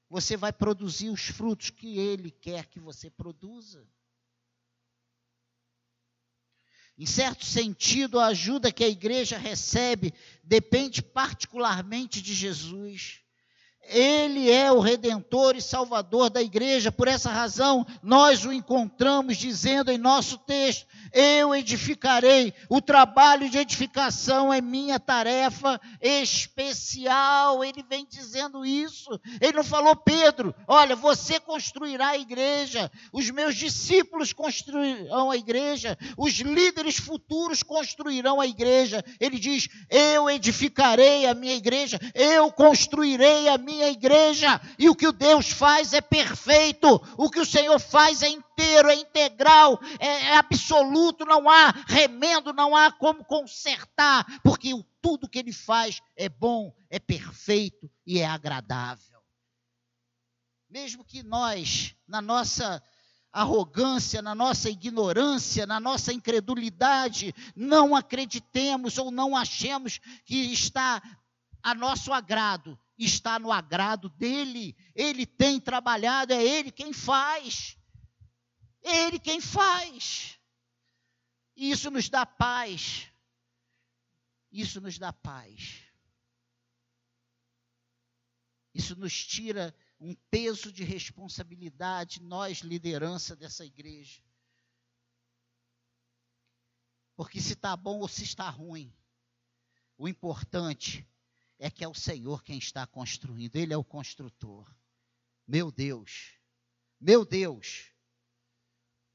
você 0.09 0.37
vai 0.37 0.53
produzir 0.53 1.09
os 1.09 1.27
frutos 1.27 1.69
que 1.69 1.97
Ele 1.97 2.31
quer 2.31 2.65
que 2.67 2.79
você 2.79 3.09
produza. 3.09 3.87
Em 6.97 7.05
certo 7.05 7.45
sentido, 7.45 8.19
a 8.19 8.27
ajuda 8.27 8.71
que 8.71 8.83
a 8.83 8.89
igreja 8.89 9.37
recebe 9.37 10.13
depende 10.43 11.03
particularmente 11.03 12.21
de 12.21 12.33
Jesus. 12.33 13.21
Ele 13.89 14.51
é 14.51 14.71
o 14.71 14.79
redentor 14.79 15.55
e 15.55 15.61
salvador 15.61 16.29
da 16.29 16.41
igreja, 16.41 16.91
por 16.91 17.07
essa 17.07 17.29
razão 17.29 17.85
nós 18.03 18.45
o 18.45 18.51
encontramos 18.51 19.37
dizendo 19.37 19.89
em 19.91 19.97
nosso 19.97 20.37
texto: 20.39 20.85
Eu 21.13 21.55
edificarei. 21.55 22.53
O 22.69 22.81
trabalho 22.81 23.49
de 23.49 23.57
edificação 23.57 24.53
é 24.53 24.59
minha 24.59 24.99
tarefa 24.99 25.79
especial. 26.01 27.63
Ele 27.63 27.83
vem 27.87 28.05
dizendo 28.05 28.65
isso. 28.65 29.09
Ele 29.39 29.53
não 29.53 29.63
falou, 29.63 29.95
Pedro, 29.95 30.53
olha, 30.67 30.95
você 30.95 31.39
construirá 31.39 32.09
a 32.09 32.17
igreja, 32.17 32.91
os 33.13 33.29
meus 33.29 33.55
discípulos 33.55 34.33
construirão 34.33 35.31
a 35.31 35.37
igreja, 35.37 35.97
os 36.17 36.33
líderes 36.39 36.97
futuros 36.97 37.63
construirão 37.63 38.41
a 38.41 38.47
igreja. 38.47 39.03
Ele 39.19 39.39
diz: 39.39 39.69
Eu 39.89 40.29
edificarei 40.29 41.25
a 41.25 41.33
minha 41.33 41.55
igreja, 41.55 41.97
eu 42.13 42.51
construirei 42.51 43.47
a 43.47 43.57
minha 43.57 43.76
minha 43.77 43.89
igreja. 43.89 44.59
E 44.77 44.89
o 44.89 44.95
que 44.95 45.07
o 45.07 45.11
Deus 45.11 45.51
faz 45.51 45.93
é 45.93 46.01
perfeito, 46.01 46.87
o 47.17 47.29
que 47.29 47.39
o 47.39 47.45
Senhor 47.45 47.79
faz 47.79 48.21
é 48.23 48.29
inteiro, 48.29 48.89
é 48.89 48.95
integral, 48.95 49.79
é, 49.99 50.07
é 50.07 50.37
absoluto, 50.37 51.25
não 51.25 51.49
há 51.49 51.69
remendo, 51.87 52.51
não 52.51 52.75
há 52.75 52.91
como 52.91 53.23
consertar, 53.23 54.25
porque 54.43 54.71
tudo 55.01 55.29
que 55.29 55.39
ele 55.39 55.53
faz 55.53 56.01
é 56.15 56.27
bom, 56.27 56.73
é 56.89 56.99
perfeito 56.99 57.89
e 58.05 58.19
é 58.19 58.25
agradável. 58.25 59.21
Mesmo 60.69 61.05
que 61.05 61.23
nós, 61.23 61.95
na 62.07 62.21
nossa 62.21 62.83
arrogância, 63.31 64.21
na 64.21 64.33
nossa 64.33 64.69
ignorância, 64.69 65.65
na 65.65 65.79
nossa 65.79 66.11
incredulidade, 66.11 67.33
não 67.55 67.95
acreditemos 67.95 68.97
ou 68.97 69.11
não 69.11 69.35
achemos 69.35 69.99
que 70.25 70.51
está 70.51 71.01
a 71.61 71.75
nosso 71.75 72.11
agrado 72.11 72.77
está 73.05 73.37
no 73.37 73.51
agrado 73.51 74.09
dele. 74.09 74.75
Ele 74.95 75.25
tem 75.25 75.59
trabalhado, 75.59 76.33
é 76.33 76.43
ele 76.43 76.71
quem 76.71 76.91
faz. 76.93 77.77
Ele 78.81 79.19
quem 79.19 79.39
faz. 79.39 80.39
E 81.55 81.71
isso 81.71 81.91
nos 81.91 82.09
dá 82.09 82.25
paz. 82.25 83.11
Isso 84.51 84.81
nos 84.81 84.97
dá 84.97 85.11
paz. 85.13 85.83
Isso 88.73 88.95
nos 88.95 89.25
tira 89.25 89.75
um 89.99 90.13
peso 90.29 90.71
de 90.71 90.83
responsabilidade, 90.83 92.21
nós, 92.21 92.59
liderança 92.59 93.35
dessa 93.35 93.65
igreja. 93.65 94.21
Porque 97.15 97.41
se 97.41 97.53
está 97.53 97.75
bom 97.75 97.99
ou 97.99 98.07
se 98.07 98.23
está 98.23 98.47
ruim, 98.47 98.95
o 99.97 100.07
importante 100.07 101.07
é 101.59 101.69
que 101.69 101.83
é 101.83 101.87
o 101.87 101.93
Senhor 101.93 102.43
quem 102.43 102.57
está 102.57 102.85
construindo, 102.85 103.55
Ele 103.55 103.73
é 103.73 103.77
o 103.77 103.83
construtor. 103.83 104.71
Meu 105.47 105.71
Deus, 105.71 106.33
meu 106.99 107.25
Deus, 107.25 107.91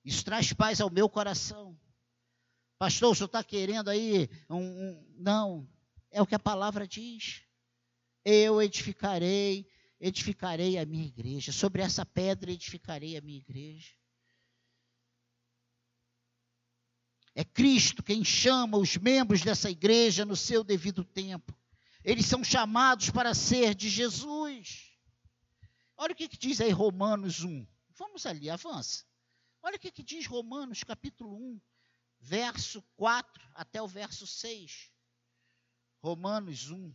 isso 0.04 0.24
traz 0.24 0.52
paz 0.52 0.80
ao 0.80 0.90
meu 0.90 1.08
coração. 1.08 1.78
Pastor, 2.78 3.12
o 3.12 3.14
senhor 3.14 3.26
está 3.26 3.44
querendo 3.44 3.88
aí 3.88 4.28
um, 4.50 4.58
um. 4.58 5.14
Não, 5.16 5.68
é 6.10 6.20
o 6.20 6.26
que 6.26 6.34
a 6.34 6.38
palavra 6.38 6.86
diz. 6.86 7.42
Eu 8.24 8.60
edificarei, 8.60 9.70
edificarei 10.00 10.78
a 10.78 10.84
minha 10.84 11.06
igreja. 11.06 11.52
Sobre 11.52 11.82
essa 11.82 12.04
pedra 12.04 12.50
edificarei 12.50 13.16
a 13.16 13.20
minha 13.20 13.38
igreja. 13.38 13.92
É 17.34 17.44
Cristo 17.44 18.02
quem 18.02 18.24
chama 18.24 18.76
os 18.76 18.96
membros 18.96 19.42
dessa 19.42 19.70
igreja 19.70 20.24
no 20.24 20.36
seu 20.36 20.64
devido 20.64 21.04
tempo. 21.04 21.56
Eles 22.04 22.26
são 22.26 22.42
chamados 22.42 23.10
para 23.10 23.34
ser 23.34 23.74
de 23.74 23.88
Jesus. 23.88 24.92
Olha 25.96 26.12
o 26.12 26.16
que, 26.16 26.28
que 26.28 26.36
diz 26.36 26.60
aí 26.60 26.70
Romanos 26.70 27.44
1. 27.44 27.66
Vamos 27.90 28.26
ali, 28.26 28.50
avança. 28.50 29.04
Olha 29.62 29.76
o 29.76 29.78
que, 29.78 29.92
que 29.92 30.02
diz 30.02 30.26
Romanos 30.26 30.82
capítulo 30.82 31.36
1, 31.36 31.60
verso 32.18 32.82
4 32.96 33.48
até 33.54 33.80
o 33.80 33.86
verso 33.86 34.26
6. 34.26 34.90
Romanos 36.00 36.70
1. 36.70 36.92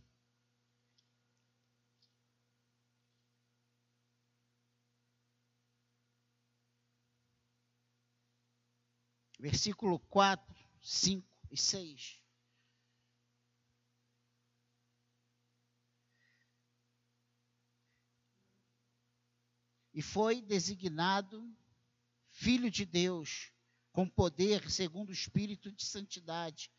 Versículo 9.39 9.99
4, 9.99 10.55
5 10.81 11.25
Os 11.51 11.61
seis. 11.61 12.26
E 19.97 20.01
foi 20.03 20.43
designado 20.43 21.43
Filho 22.29 22.69
de 22.69 22.85
Deus, 22.85 23.51
com 23.91 24.07
poder 24.07 24.69
segundo 24.69 25.09
o 25.09 25.11
Espírito 25.11 25.71
de 25.71 25.83
Santidade, 25.83 26.69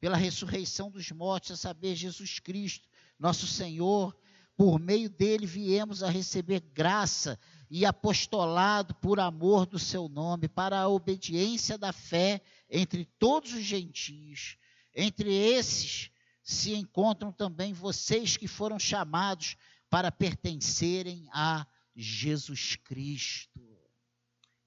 pela 0.00 0.16
ressurreição 0.16 0.90
dos 0.90 1.12
mortos, 1.12 1.52
a 1.52 1.56
saber, 1.56 1.94
Jesus 1.94 2.40
Cristo, 2.40 2.88
nosso 3.20 3.46
Senhor. 3.46 4.18
Por 4.56 4.80
meio 4.80 5.08
dele 5.08 5.46
viemos 5.46 6.02
a 6.02 6.10
receber 6.10 6.58
graça 6.58 7.38
e 7.70 7.86
apostolado 7.86 8.96
por 8.96 9.20
amor 9.20 9.64
do 9.64 9.78
seu 9.78 10.08
nome, 10.08 10.48
para 10.48 10.80
a 10.80 10.88
obediência 10.88 11.78
da 11.78 11.92
fé 11.92 12.42
entre 12.68 13.04
todos 13.16 13.52
os 13.52 13.62
gentios. 13.62 14.56
Entre 14.92 15.32
esses 15.32 16.10
se 16.42 16.74
encontram 16.74 17.30
também 17.30 17.72
vocês 17.72 18.36
que 18.36 18.48
foram 18.48 18.76
chamados 18.76 19.56
para 19.88 20.10
pertencerem 20.10 21.28
a 21.32 21.64
Jesus 21.96 22.76
Cristo. 22.76 23.60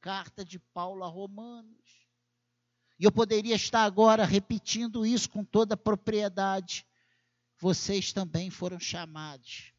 Carta 0.02 0.44
de 0.44 0.60
Paulo 0.60 1.04
a 1.04 1.08
Romanos. 1.08 2.08
E 3.00 3.06
eu 3.06 3.12
poderia 3.12 3.56
estar 3.56 3.84
agora 3.84 4.26
repetindo 4.26 5.06
isso 5.06 5.30
com 5.30 5.44
toda 5.44 5.76
a 5.76 5.78
propriedade. 5.78 6.86
Vocês 7.58 8.12
também 8.12 8.50
foram 8.50 8.80
chamados 8.80 9.74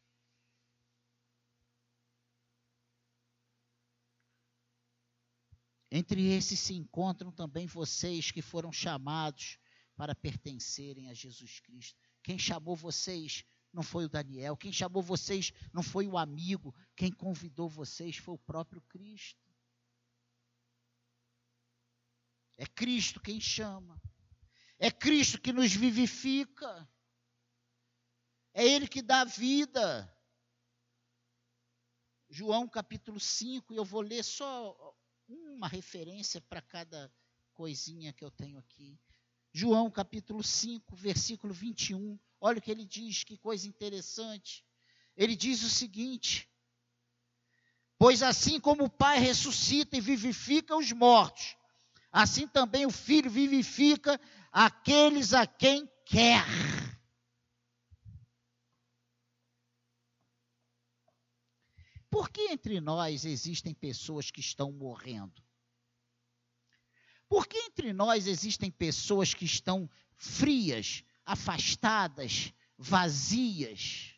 Entre 5.91 6.31
esses 6.31 6.57
se 6.57 6.73
encontram 6.73 7.33
também 7.33 7.67
vocês 7.67 8.31
que 8.31 8.41
foram 8.41 8.71
chamados 8.71 9.59
para 9.97 10.15
pertencerem 10.15 11.09
a 11.09 11.13
Jesus 11.13 11.59
Cristo. 11.59 11.99
Quem 12.23 12.39
chamou 12.39 12.77
vocês 12.77 13.43
não 13.73 13.83
foi 13.83 14.05
o 14.05 14.09
Daniel, 14.09 14.57
quem 14.57 14.71
chamou 14.71 15.01
vocês 15.01 15.51
não 15.73 15.81
foi 15.81 16.07
o 16.07 16.17
amigo, 16.17 16.75
quem 16.95 17.11
convidou 17.11 17.69
vocês 17.69 18.17
foi 18.17 18.33
o 18.33 18.39
próprio 18.39 18.81
Cristo. 18.81 19.49
É 22.57 22.65
Cristo 22.65 23.19
quem 23.19 23.39
chama. 23.39 23.99
É 24.77 24.91
Cristo 24.91 25.41
que 25.41 25.53
nos 25.53 25.73
vivifica. 25.73 26.89
É 28.53 28.65
Ele 28.65 28.87
que 28.87 29.01
dá 29.01 29.23
vida. 29.23 30.11
João 32.29 32.67
capítulo 32.67 33.19
5, 33.19 33.73
eu 33.73 33.83
vou 33.83 34.01
ler 34.01 34.23
só 34.23 34.95
uma 35.27 35.67
referência 35.67 36.41
para 36.41 36.61
cada 36.61 37.13
coisinha 37.53 38.13
que 38.13 38.23
eu 38.23 38.31
tenho 38.31 38.57
aqui. 38.57 38.99
João 39.53 39.91
capítulo 39.91 40.43
5, 40.43 40.95
versículo 40.95 41.53
21. 41.53 42.17
Olha 42.43 42.57
o 42.57 42.61
que 42.61 42.71
ele 42.71 42.83
diz, 42.83 43.23
que 43.23 43.37
coisa 43.37 43.67
interessante. 43.67 44.65
Ele 45.15 45.35
diz 45.35 45.61
o 45.61 45.69
seguinte: 45.69 46.49
Pois 47.99 48.23
assim 48.23 48.59
como 48.59 48.85
o 48.85 48.89
Pai 48.89 49.19
ressuscita 49.19 49.95
e 49.95 50.01
vivifica 50.01 50.75
os 50.75 50.91
mortos, 50.91 51.55
assim 52.11 52.47
também 52.47 52.83
o 52.87 52.89
Filho 52.89 53.29
vivifica 53.29 54.19
aqueles 54.51 55.35
a 55.35 55.45
quem 55.45 55.87
quer. 56.03 56.43
Por 62.09 62.29
que 62.29 62.41
entre 62.51 62.81
nós 62.81 63.23
existem 63.23 63.73
pessoas 63.73 64.31
que 64.31 64.41
estão 64.41 64.71
morrendo? 64.71 65.41
Por 67.29 67.47
que 67.47 67.57
entre 67.57 67.93
nós 67.93 68.27
existem 68.27 68.69
pessoas 68.69 69.33
que 69.33 69.45
estão 69.45 69.89
frias, 70.17 71.05
afastadas, 71.25 72.53
vazias? 72.77 74.15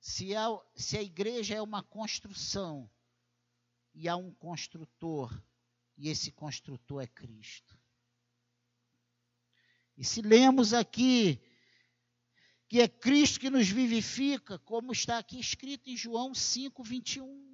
Se 0.00 0.34
a, 0.34 0.46
se 0.74 0.98
a 0.98 1.02
igreja 1.02 1.54
é 1.54 1.62
uma 1.62 1.82
construção 1.82 2.90
e 3.94 4.08
há 4.08 4.16
um 4.16 4.32
construtor, 4.34 5.32
e 5.96 6.08
esse 6.08 6.30
construtor 6.30 7.02
é 7.02 7.06
Cristo. 7.06 7.78
E 9.96 10.04
se 10.04 10.20
lemos 10.20 10.74
aqui 10.74 11.40
que 12.68 12.80
é 12.80 12.88
Cristo 12.88 13.38
que 13.38 13.50
nos 13.50 13.68
vivifica, 13.68 14.58
como 14.58 14.92
está 14.92 15.18
aqui 15.18 15.38
escrito 15.38 15.88
em 15.88 15.96
João 15.96 16.34
5, 16.34 16.82
21. 16.82 17.53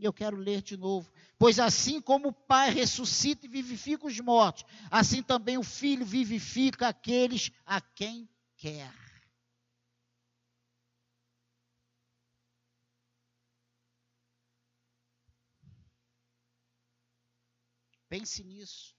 E 0.00 0.04
eu 0.06 0.14
quero 0.14 0.34
ler 0.38 0.62
de 0.62 0.78
novo. 0.78 1.12
Pois 1.38 1.58
assim 1.58 2.00
como 2.00 2.28
o 2.28 2.32
Pai 2.32 2.70
ressuscita 2.70 3.44
e 3.44 3.48
vivifica 3.50 4.06
os 4.06 4.18
mortos, 4.18 4.64
assim 4.90 5.22
também 5.22 5.58
o 5.58 5.62
Filho 5.62 6.06
vivifica 6.06 6.88
aqueles 6.88 7.52
a 7.66 7.82
quem 7.82 8.26
quer. 8.56 8.90
Pense 18.08 18.42
nisso. 18.42 18.96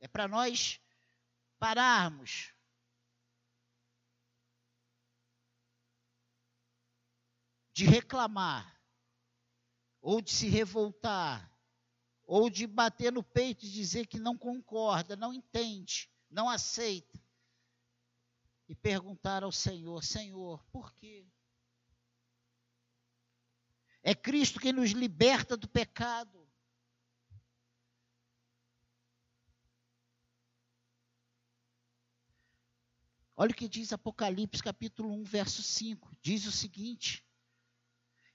É 0.00 0.08
para 0.08 0.26
nós 0.26 0.80
pararmos. 1.60 2.52
De 7.72 7.84
reclamar, 7.86 8.77
ou 10.08 10.22
de 10.22 10.30
se 10.30 10.48
revoltar, 10.48 11.54
ou 12.24 12.48
de 12.48 12.66
bater 12.66 13.12
no 13.12 13.22
peito 13.22 13.66
e 13.66 13.70
dizer 13.70 14.06
que 14.06 14.18
não 14.18 14.38
concorda, 14.38 15.14
não 15.14 15.34
entende, 15.34 16.10
não 16.30 16.48
aceita. 16.48 17.22
E 18.66 18.74
perguntar 18.74 19.42
ao 19.42 19.52
Senhor: 19.52 20.02
Senhor, 20.02 20.64
por 20.72 20.94
quê? 20.94 21.26
É 24.02 24.14
Cristo 24.14 24.58
quem 24.58 24.72
nos 24.72 24.92
liberta 24.92 25.58
do 25.58 25.68
pecado. 25.68 26.48
Olha 33.36 33.52
o 33.52 33.54
que 33.54 33.68
diz 33.68 33.92
Apocalipse 33.92 34.62
capítulo 34.62 35.12
1, 35.12 35.24
verso 35.24 35.62
5. 35.62 36.16
Diz 36.22 36.46
o 36.46 36.52
seguinte: 36.52 37.27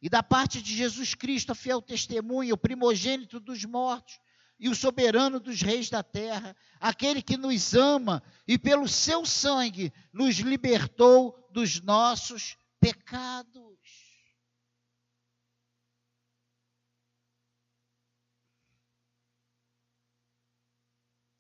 E 0.04 0.10
da 0.10 0.22
parte 0.22 0.62
de 0.62 0.76
Jesus 0.76 1.16
Cristo, 1.16 1.54
a 1.54 1.56
fiel 1.56 1.82
testemunha, 1.82 2.54
o 2.54 2.58
primogênito 2.58 3.40
dos 3.40 3.64
mortos 3.64 4.20
e 4.60 4.68
o 4.68 4.76
soberano 4.76 5.40
dos 5.40 5.62
reis 5.62 5.90
da 5.90 6.04
terra, 6.04 6.54
aquele 6.78 7.22
que 7.22 7.38
nos 7.38 7.74
ama 7.74 8.22
e 8.46 8.58
pelo 8.58 8.86
seu 8.86 9.26
sangue 9.26 9.94
nos 10.12 10.36
libertou 10.40 11.48
dos 11.54 11.80
nossos 11.80 12.58
pecados. 12.82 13.80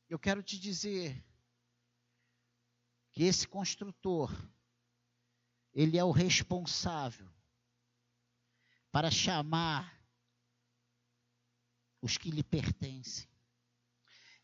Eu 0.08 0.18
quero 0.18 0.42
te 0.42 0.58
dizer, 0.58 1.22
que 3.12 3.24
esse 3.24 3.46
construtor 3.46 4.32
ele 5.74 5.98
é 5.98 6.04
o 6.04 6.12
responsável 6.12 7.33
para 8.94 9.10
chamar 9.10 10.00
os 12.00 12.16
que 12.16 12.30
lhe 12.30 12.44
pertencem. 12.44 13.28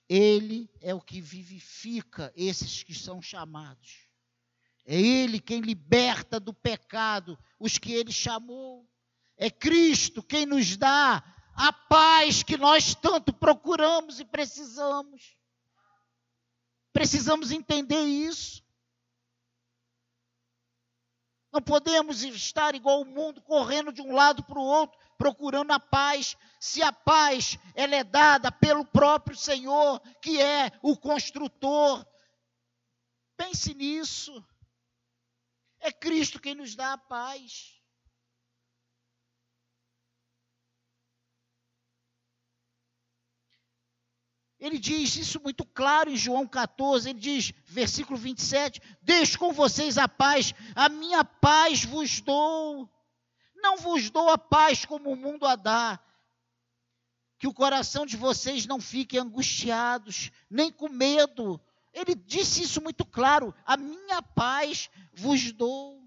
Ele 0.10 0.68
é 0.82 0.92
o 0.92 1.00
que 1.00 1.22
vivifica 1.22 2.34
esses 2.36 2.82
que 2.82 2.96
são 2.96 3.22
chamados. 3.22 4.08
É 4.88 5.00
Ele 5.00 5.40
quem 5.40 5.62
liberta 5.62 6.40
do 6.40 6.52
pecado 6.52 7.38
os 7.60 7.78
que 7.78 7.94
Ele 7.94 8.12
chamou. 8.12 8.90
É 9.38 9.52
Cristo 9.52 10.24
quem 10.24 10.48
nos 10.48 10.76
dá 10.76 11.24
a 11.54 11.72
paz 11.72 12.42
que 12.42 12.58
nós 12.58 12.96
tanto 12.96 13.32
procuramos 13.32 14.20
e 14.20 14.26
precisamos. 14.26 15.38
Precisamos 16.92 17.52
entender 17.52 18.04
isso. 18.04 18.64
Não 21.52 21.62
podemos 21.62 22.22
estar 22.24 22.76
igual 22.76 23.02
o 23.02 23.06
mundo, 23.06 23.42
correndo 23.42 23.92
de 23.92 24.02
um 24.02 24.14
lado 24.14 24.44
para 24.44 24.60
o 24.60 24.64
outro, 24.64 24.98
procurando 25.18 25.72
a 25.72 25.80
paz, 25.80 26.38
se 26.60 26.82
a 26.82 26.94
paz 26.94 27.58
ela 27.76 27.96
é 27.96 28.04
dada 28.04 28.52
pelo 28.52 28.86
próprio 28.86 29.36
Senhor, 29.36 30.00
que 30.22 30.42
é 30.42 30.72
o 30.82 30.96
construtor. 30.96 32.06
Pense 33.36 33.74
nisso. 33.74 34.46
É 35.80 35.92
Cristo 35.92 36.40
quem 36.40 36.56
nos 36.56 36.76
dá 36.76 36.94
a 36.94 36.98
paz. 36.98 37.79
Ele 44.60 44.78
diz 44.78 45.15
isso 45.15 45.39
muito 45.41 45.65
claro 45.65 46.10
em 46.10 46.17
João 46.17 46.45
14, 46.45 47.10
ele 47.10 47.19
diz, 47.19 47.54
versículo 47.65 48.17
27, 48.17 48.82
deixo 49.02 49.39
com 49.39 49.54
vocês 49.54 49.98
a 49.98 50.08
paz, 50.08 50.54
a 50.76 50.89
minha 50.89 51.24
paz 51.24 51.86
vos 51.86 52.19
dou. 52.19 52.89
Não 53.56 53.78
vos 53.78 54.10
dou 54.10 54.30
a 54.30 54.38
paz 54.38 54.84
como 54.84 55.12
o 55.12 55.15
mundo 55.15 55.45
a 55.45 55.56
dá. 55.56 56.00
Que 57.38 57.48
o 57.48 57.54
coração 57.54 58.06
de 58.06 58.17
vocês 58.17 58.65
não 58.65 58.82
fique 58.82 59.17
angustiados, 59.17 60.30
nem 60.50 60.69
com 60.69 60.89
medo. 60.89 61.60
Ele 61.93 62.13
disse 62.13 62.63
isso 62.63 62.82
muito 62.82 63.06
claro: 63.06 63.56
a 63.65 63.78
minha 63.78 64.22
paz 64.22 64.89
vos 65.13 65.54
dou. 65.54 66.00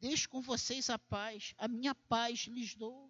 Deixo 0.00 0.28
com 0.28 0.40
vocês 0.40 0.88
a 0.88 0.98
paz, 0.98 1.54
a 1.58 1.68
minha 1.68 1.94
paz 1.94 2.40
lhes 2.46 2.74
dou. 2.74 3.09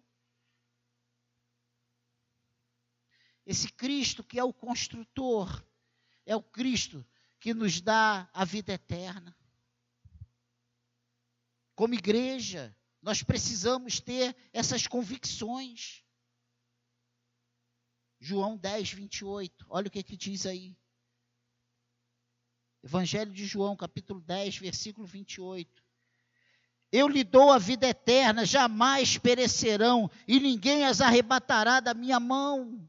Esse 3.45 3.71
Cristo 3.71 4.23
que 4.23 4.39
é 4.39 4.43
o 4.43 4.53
construtor, 4.53 5.63
é 6.25 6.35
o 6.35 6.43
Cristo 6.43 7.05
que 7.39 7.53
nos 7.53 7.81
dá 7.81 8.29
a 8.33 8.45
vida 8.45 8.73
eterna. 8.73 9.35
Como 11.75 11.95
igreja, 11.95 12.75
nós 13.01 13.23
precisamos 13.23 13.99
ter 13.99 14.35
essas 14.53 14.85
convicções. 14.85 16.03
João 18.19 18.55
10, 18.55 18.91
28, 18.91 19.65
olha 19.67 19.87
o 19.87 19.91
que, 19.91 20.03
que 20.03 20.15
diz 20.15 20.45
aí. 20.45 20.77
Evangelho 22.83 23.31
de 23.31 23.45
João, 23.45 23.75
capítulo 23.75 24.21
10, 24.21 24.57
versículo 24.57 25.07
28. 25.07 25.83
Eu 26.91 27.07
lhe 27.07 27.23
dou 27.23 27.51
a 27.51 27.57
vida 27.57 27.87
eterna, 27.87 28.45
jamais 28.45 29.17
perecerão, 29.17 30.11
e 30.27 30.39
ninguém 30.39 30.85
as 30.85 30.99
arrebatará 30.99 31.79
da 31.79 31.93
minha 31.93 32.19
mão. 32.19 32.87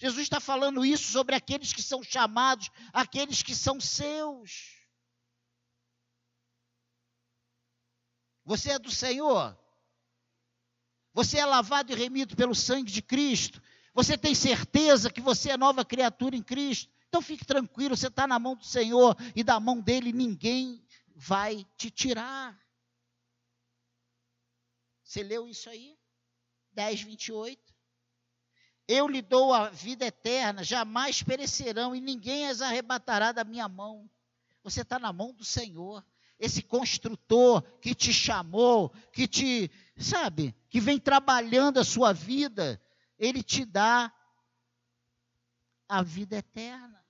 Jesus 0.00 0.22
está 0.22 0.40
falando 0.40 0.82
isso 0.82 1.12
sobre 1.12 1.34
aqueles 1.34 1.74
que 1.74 1.82
são 1.82 2.02
chamados, 2.02 2.70
aqueles 2.90 3.42
que 3.42 3.54
são 3.54 3.78
seus. 3.78 4.80
Você 8.46 8.70
é 8.70 8.78
do 8.78 8.90
Senhor? 8.90 9.54
Você 11.12 11.36
é 11.36 11.44
lavado 11.44 11.92
e 11.92 11.94
remido 11.94 12.34
pelo 12.34 12.54
sangue 12.54 12.90
de 12.90 13.02
Cristo? 13.02 13.60
Você 13.92 14.16
tem 14.16 14.34
certeza 14.34 15.12
que 15.12 15.20
você 15.20 15.50
é 15.50 15.58
nova 15.58 15.84
criatura 15.84 16.34
em 16.34 16.42
Cristo? 16.42 16.90
Então 17.08 17.20
fique 17.20 17.44
tranquilo, 17.44 17.94
você 17.94 18.06
está 18.06 18.26
na 18.26 18.38
mão 18.38 18.56
do 18.56 18.64
Senhor 18.64 19.14
e 19.36 19.44
da 19.44 19.60
mão 19.60 19.82
dele 19.82 20.14
ninguém 20.14 20.82
vai 21.14 21.66
te 21.76 21.90
tirar. 21.90 22.58
Você 25.04 25.22
leu 25.22 25.46
isso 25.46 25.68
aí? 25.68 25.98
10, 26.72 27.02
28. 27.02 27.69
Eu 28.92 29.06
lhe 29.06 29.22
dou 29.22 29.54
a 29.54 29.70
vida 29.70 30.04
eterna, 30.04 30.64
jamais 30.64 31.22
perecerão 31.22 31.94
e 31.94 32.00
ninguém 32.00 32.48
as 32.48 32.60
arrebatará 32.60 33.30
da 33.30 33.44
minha 33.44 33.68
mão. 33.68 34.10
Você 34.64 34.80
está 34.80 34.98
na 34.98 35.12
mão 35.12 35.32
do 35.32 35.44
Senhor. 35.44 36.04
Esse 36.40 36.60
construtor 36.60 37.62
que 37.78 37.94
te 37.94 38.12
chamou, 38.12 38.90
que 39.12 39.28
te, 39.28 39.70
sabe, 39.96 40.56
que 40.68 40.80
vem 40.80 40.98
trabalhando 40.98 41.78
a 41.78 41.84
sua 41.84 42.12
vida, 42.12 42.82
ele 43.16 43.44
te 43.44 43.64
dá 43.64 44.12
a 45.88 46.02
vida 46.02 46.38
eterna. 46.38 47.06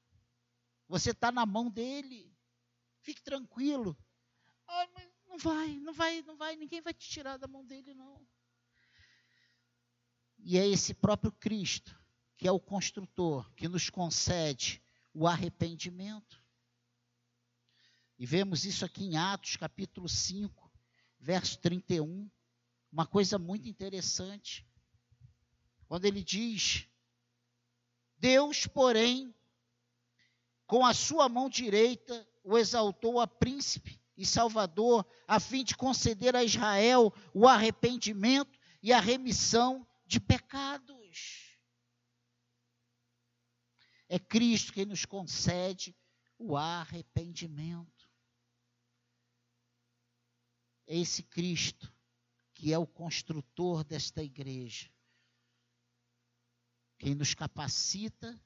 Você 0.87 1.12
está 1.12 1.33
na 1.33 1.47
mão 1.47 1.71
dele. 1.71 2.31
Fique 3.01 3.23
tranquilo. 3.23 3.97
Ah, 4.69 4.87
mas 4.93 5.09
não 5.27 5.38
vai, 5.38 5.81
não 5.81 5.95
vai, 5.95 6.21
não 6.21 6.37
vai, 6.37 6.57
ninguém 6.57 6.83
vai 6.83 6.93
te 6.93 7.09
tirar 7.09 7.38
da 7.38 7.49
mão 7.49 7.64
dele, 7.64 7.95
não. 7.95 8.21
E 10.42 10.59
é 10.59 10.66
esse 10.66 10.94
próprio 10.94 11.33
Cristo, 11.33 11.98
que 12.37 12.48
é 12.48 12.53
o 12.53 12.61
construtor, 12.61 13.53
que 13.55 13.68
nos 13.68 13.90
concede 13.90 14.83
o 15.12 15.26
arrependimento. 15.26 16.42
E 18.18 18.26
vemos 18.26 18.64
isso 18.64 18.85
aqui 18.85 19.05
em 19.05 19.16
Atos, 19.16 19.57
capítulo 19.57 20.09
5, 20.09 20.70
verso 21.18 21.59
31. 21.59 22.31
Uma 22.92 23.07
coisa 23.07 23.38
muito 23.38 23.68
interessante. 23.68 24.66
Quando 25.87 26.05
ele 26.05 26.22
diz: 26.22 26.87
Deus, 28.18 28.66
porém, 28.66 29.35
com 30.66 30.85
a 30.85 30.94
sua 30.94 31.29
mão 31.29 31.48
direita, 31.48 32.26
o 32.44 32.57
exaltou 32.57 33.20
a 33.20 33.26
príncipe 33.26 34.00
e 34.16 34.26
Salvador, 34.26 35.07
a 35.26 35.40
fim 35.40 35.64
de 35.64 35.76
conceder 35.76 36.37
a 36.37 36.44
Israel 36.44 37.12
o 37.33 37.48
arrependimento 37.48 38.59
e 38.83 38.92
a 38.92 39.00
remissão 39.00 39.87
de 40.11 40.18
pecados. 40.18 41.57
É 44.09 44.18
Cristo 44.18 44.73
quem 44.73 44.85
nos 44.85 45.05
concede 45.05 45.96
o 46.37 46.57
arrependimento. 46.57 48.11
É 50.85 50.99
esse 50.99 51.23
Cristo 51.23 51.94
que 52.55 52.73
é 52.73 52.79
o 52.79 52.88
construtor 52.88 53.85
desta 53.85 54.23
igreja, 54.23 54.90
quem 56.99 57.14
nos 57.14 57.33
capacita 57.33 58.38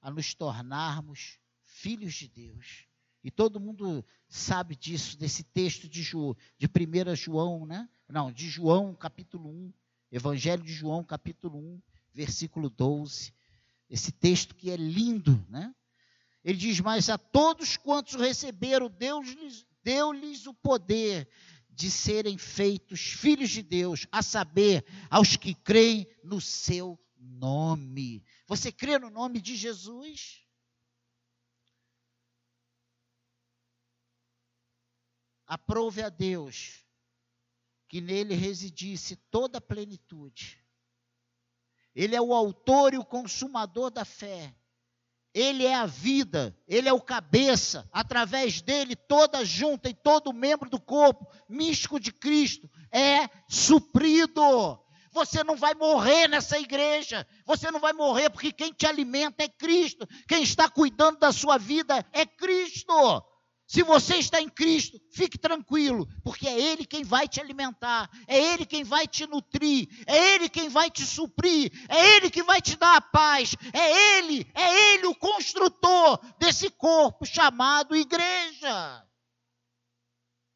a 0.00 0.10
nos 0.10 0.34
tornarmos 0.34 1.38
filhos 1.64 2.14
de 2.14 2.28
Deus. 2.28 2.88
E 3.22 3.30
todo 3.30 3.60
mundo 3.60 4.04
sabe 4.26 4.74
disso, 4.74 5.18
desse 5.18 5.44
texto 5.44 5.86
de, 5.86 6.02
Ju, 6.02 6.34
de 6.56 6.66
1 6.66 7.14
João, 7.14 7.66
né? 7.66 7.88
Não, 8.08 8.32
de 8.32 8.48
João, 8.48 8.94
capítulo 8.94 9.50
1. 9.50 9.83
Evangelho 10.10 10.62
de 10.62 10.72
João, 10.72 11.02
capítulo 11.02 11.58
1, 11.58 11.82
versículo 12.12 12.70
12. 12.70 13.32
Esse 13.90 14.12
texto 14.12 14.54
que 14.54 14.70
é 14.70 14.76
lindo, 14.76 15.44
né? 15.48 15.74
Ele 16.44 16.58
diz: 16.58 16.80
Mas 16.80 17.08
a 17.08 17.18
todos 17.18 17.76
quantos 17.76 18.14
receberam, 18.14 18.88
Deus 18.88 19.28
lhes, 19.28 19.66
deu-lhes 19.82 20.46
o 20.46 20.54
poder 20.54 21.28
de 21.70 21.90
serem 21.90 22.38
feitos 22.38 23.00
filhos 23.00 23.50
de 23.50 23.62
Deus, 23.62 24.06
a 24.12 24.22
saber, 24.22 24.84
aos 25.10 25.36
que 25.36 25.54
creem 25.54 26.06
no 26.22 26.40
seu 26.40 26.98
nome. 27.18 28.22
Você 28.46 28.70
crê 28.70 28.98
no 28.98 29.10
nome 29.10 29.40
de 29.40 29.56
Jesus? 29.56 30.44
Aprove 35.46 36.02
a 36.02 36.08
Deus 36.08 36.83
que 37.94 38.00
nele 38.00 38.34
residisse 38.34 39.14
toda 39.30 39.58
a 39.58 39.60
plenitude. 39.60 40.58
Ele 41.94 42.16
é 42.16 42.20
o 42.20 42.34
autor 42.34 42.92
e 42.92 42.98
o 42.98 43.04
consumador 43.04 43.88
da 43.88 44.04
fé. 44.04 44.52
Ele 45.32 45.64
é 45.64 45.76
a 45.76 45.86
vida, 45.86 46.58
ele 46.66 46.88
é 46.88 46.92
o 46.92 47.00
cabeça, 47.00 47.88
através 47.92 48.60
dele 48.60 48.96
toda 48.96 49.44
junta 49.44 49.88
e 49.88 49.94
todo 49.94 50.32
membro 50.32 50.68
do 50.68 50.80
corpo 50.80 51.24
místico 51.48 52.00
de 52.00 52.12
Cristo 52.12 52.68
é 52.90 53.28
suprido. 53.48 54.42
Você 55.12 55.44
não 55.44 55.54
vai 55.54 55.74
morrer 55.74 56.26
nessa 56.26 56.58
igreja, 56.58 57.24
você 57.46 57.70
não 57.70 57.78
vai 57.78 57.92
morrer 57.92 58.28
porque 58.28 58.50
quem 58.50 58.72
te 58.72 58.86
alimenta 58.86 59.44
é 59.44 59.48
Cristo, 59.48 60.04
quem 60.26 60.42
está 60.42 60.68
cuidando 60.68 61.20
da 61.20 61.30
sua 61.30 61.58
vida 61.58 62.04
é 62.12 62.26
Cristo. 62.26 62.92
Se 63.66 63.82
você 63.82 64.16
está 64.16 64.40
em 64.40 64.48
Cristo, 64.48 65.00
fique 65.10 65.38
tranquilo, 65.38 66.06
porque 66.22 66.46
é 66.46 66.60
Ele 66.60 66.84
quem 66.84 67.02
vai 67.02 67.26
te 67.26 67.40
alimentar, 67.40 68.10
é 68.28 68.38
Ele 68.38 68.66
quem 68.66 68.84
vai 68.84 69.08
te 69.08 69.26
nutrir, 69.26 69.88
é 70.06 70.34
Ele 70.34 70.50
quem 70.50 70.68
vai 70.68 70.90
te 70.90 71.04
suprir, 71.04 71.72
é 71.88 72.16
Ele 72.16 72.30
que 72.30 72.42
vai 72.42 72.60
te 72.60 72.76
dar 72.76 72.96
a 72.96 73.00
paz, 73.00 73.56
é 73.72 74.18
Ele, 74.18 74.46
é 74.54 74.92
Ele 74.92 75.06
o 75.06 75.14
construtor 75.14 76.18
desse 76.38 76.68
corpo 76.70 77.24
chamado 77.24 77.96
igreja. 77.96 79.06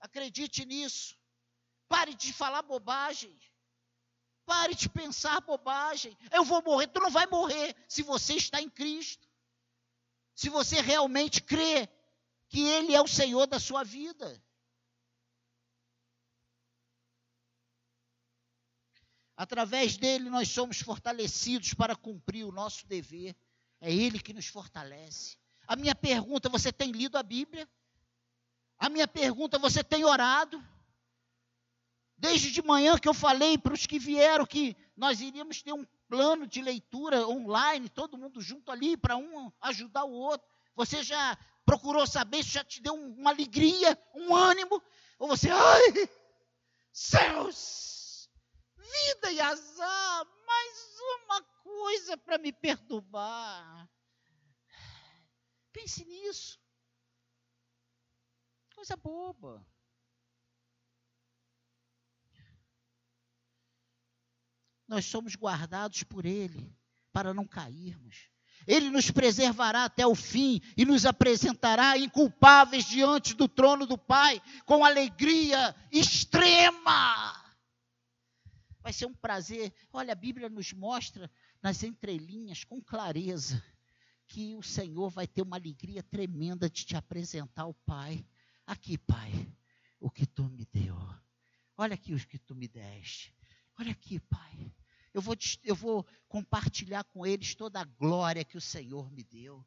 Acredite 0.01 0.67
nisso. 0.67 1.17
Pare 1.89 2.15
de 2.15 2.33
falar 2.33 2.63
bobagem. 2.63 3.37
Pare 4.45 4.75
de 4.75 4.89
pensar 4.89 5.41
bobagem. 5.41 6.17
Eu 6.31 6.45
vou 6.45 6.63
morrer. 6.63 6.87
Tu 6.89 7.01
não 7.01 7.11
vai 7.11 7.27
morrer 7.27 7.75
se 7.89 8.03
você 8.03 8.35
está 8.35 8.61
em 8.61 8.69
Cristo. 8.69 9.27
Se 10.35 10.49
você 10.49 10.81
realmente 10.81 11.43
crê 11.43 11.89
que 12.49 12.61
Ele 12.61 12.95
é 12.95 13.01
o 13.01 13.07
Senhor 13.07 13.47
da 13.47 13.61
sua 13.61 13.85
vida. 13.85 14.43
Através 19.37 19.97
dele 19.97 20.29
nós 20.29 20.49
somos 20.49 20.81
fortalecidos 20.81 21.73
para 21.75 21.95
cumprir 21.95 22.45
o 22.45 22.53
nosso 22.53 22.87
dever. 22.87 23.37
É 23.81 23.93
Ele 23.93 24.19
que 24.19 24.33
nos 24.33 24.47
fortalece. 24.47 25.37
A 25.67 25.77
minha 25.77 25.95
pergunta: 25.95 26.49
você 26.49 26.73
tem 26.73 26.91
lido 26.91 27.17
a 27.17 27.23
Bíblia? 27.23 27.69
A 28.79 28.89
minha 28.89 29.07
pergunta: 29.07 29.59
você 29.59 29.85
tem 29.85 30.05
orado? 30.05 30.61
Desde 32.17 32.51
de 32.51 32.63
manhã 32.63 32.99
que 32.99 33.09
eu 33.09 33.15
falei 33.15 33.57
para 33.57 33.75
os 33.75 33.87
que 33.87 33.97
vieram 33.97 34.45
que 34.45 34.77
nós 34.97 35.21
iríamos 35.21 35.63
ter 35.63 35.73
um 35.73 35.85
plano 36.09 36.45
de 36.49 36.61
leitura 36.61 37.29
online, 37.29 37.89
todo 37.89 38.19
mundo 38.19 38.41
junto 38.41 38.73
ali, 38.73 38.97
para 38.97 39.17
um 39.17 39.53
ajudar 39.61 40.03
o 40.03 40.11
outro. 40.11 40.49
Você 40.75 41.05
já 41.05 41.39
procurou 41.69 42.07
saber 42.07 42.43
se 42.43 42.53
já 42.53 42.65
te 42.65 42.81
deu 42.81 42.95
uma 42.95 43.29
alegria, 43.29 44.03
um 44.15 44.35
ânimo, 44.35 44.83
ou 45.19 45.29
você, 45.29 45.51
ai, 45.51 46.09
céus, 46.91 48.31
vida 48.75 49.33
e 49.33 49.39
azar, 49.39 50.25
mais 50.47 50.99
uma 50.99 51.43
coisa 51.43 52.17
para 52.17 52.39
me 52.39 52.55
perturbar. 52.55 53.87
Pense 55.71 56.07
nisso. 56.07 56.59
Coisa 58.75 58.97
boba. 58.97 59.63
Nós 64.87 65.05
somos 65.05 65.37
guardados 65.37 66.03
por 66.03 66.25
Ele 66.25 66.75
para 67.13 67.35
não 67.35 67.47
cairmos. 67.47 68.31
Ele 68.69 68.91
nos 68.91 69.11
preservará 69.11 69.87
até 69.87 70.07
o 70.07 70.15
fim 70.15 70.61
e 70.77 70.85
nos 70.85 71.07
apresentará 71.07 71.97
inculpáveis 71.97 72.85
diante 72.85 73.33
do 73.33 73.49
trono 73.49 73.87
do 73.87 73.97
Pai, 73.97 74.43
com 74.67 74.85
alegria 74.85 75.75
extrema. 75.91 77.33
Vai 78.83 78.93
ser 78.93 79.07
um 79.07 79.15
prazer. 79.15 79.73
Olha, 79.91 80.13
a 80.13 80.15
Bíblia 80.15 80.51
nos 80.51 80.75
mostra 80.75 81.31
nas 81.63 81.83
entrelinhas, 81.83 82.63
com 82.63 82.79
clareza, 82.79 83.65
que 84.27 84.55
o 84.55 84.63
Senhor 84.63 85.09
vai 85.09 85.27
ter 85.27 85.41
uma 85.41 85.57
alegria 85.57 86.03
tremenda 86.03 86.69
de 86.69 86.85
te 86.85 86.95
apresentar 86.95 87.63
ao 87.63 87.73
Pai. 87.73 88.23
Aqui, 88.67 88.99
Pai, 88.99 89.51
o 89.99 90.11
que 90.11 90.27
tu 90.27 90.45
me 90.45 90.67
deu. 90.67 90.95
Olha 91.75 91.95
aqui 91.95 92.13
os 92.13 92.27
que 92.27 92.39
tu 92.39 92.55
me 92.55 92.69
deste. 92.69 93.35
Olha 93.79 93.93
aqui, 93.93 94.21
Pai 94.21 94.71
eu 95.15 95.23
vou, 95.23 95.35
eu 95.65 95.75
vou 95.75 96.07
compartilhar 96.29 97.05
com 97.05 97.27
eles 97.27 97.55
toda 97.55 97.81
a 97.81 97.85
glória 97.85 98.45
que 98.45 98.57
o 98.57 98.61
Senhor 98.61 99.11
me 99.11 99.25
deu. 99.25 99.65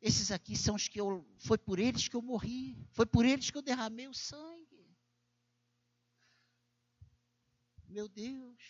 Esses 0.00 0.30
aqui 0.30 0.56
são 0.56 0.74
os 0.74 0.88
que 0.88 1.00
eu. 1.00 1.26
Foi 1.38 1.58
por 1.58 1.78
eles 1.78 2.08
que 2.08 2.16
eu 2.16 2.22
morri. 2.22 2.76
Foi 2.92 3.04
por 3.04 3.24
eles 3.24 3.50
que 3.50 3.58
eu 3.58 3.62
derramei 3.62 4.08
o 4.08 4.14
sangue. 4.14 4.96
Meu 7.86 8.08
Deus. 8.08 8.62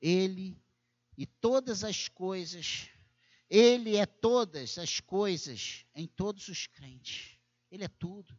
Ele 0.00 0.60
e 1.16 1.26
todas 1.26 1.84
as 1.84 2.08
coisas. 2.08 2.88
Ele 3.50 3.96
é 3.96 4.06
todas 4.06 4.78
as 4.78 4.98
coisas 4.98 5.84
em 5.94 6.06
todos 6.06 6.48
os 6.48 6.66
crentes. 6.66 7.38
Ele 7.70 7.84
é 7.84 7.88
tudo. 7.88 8.38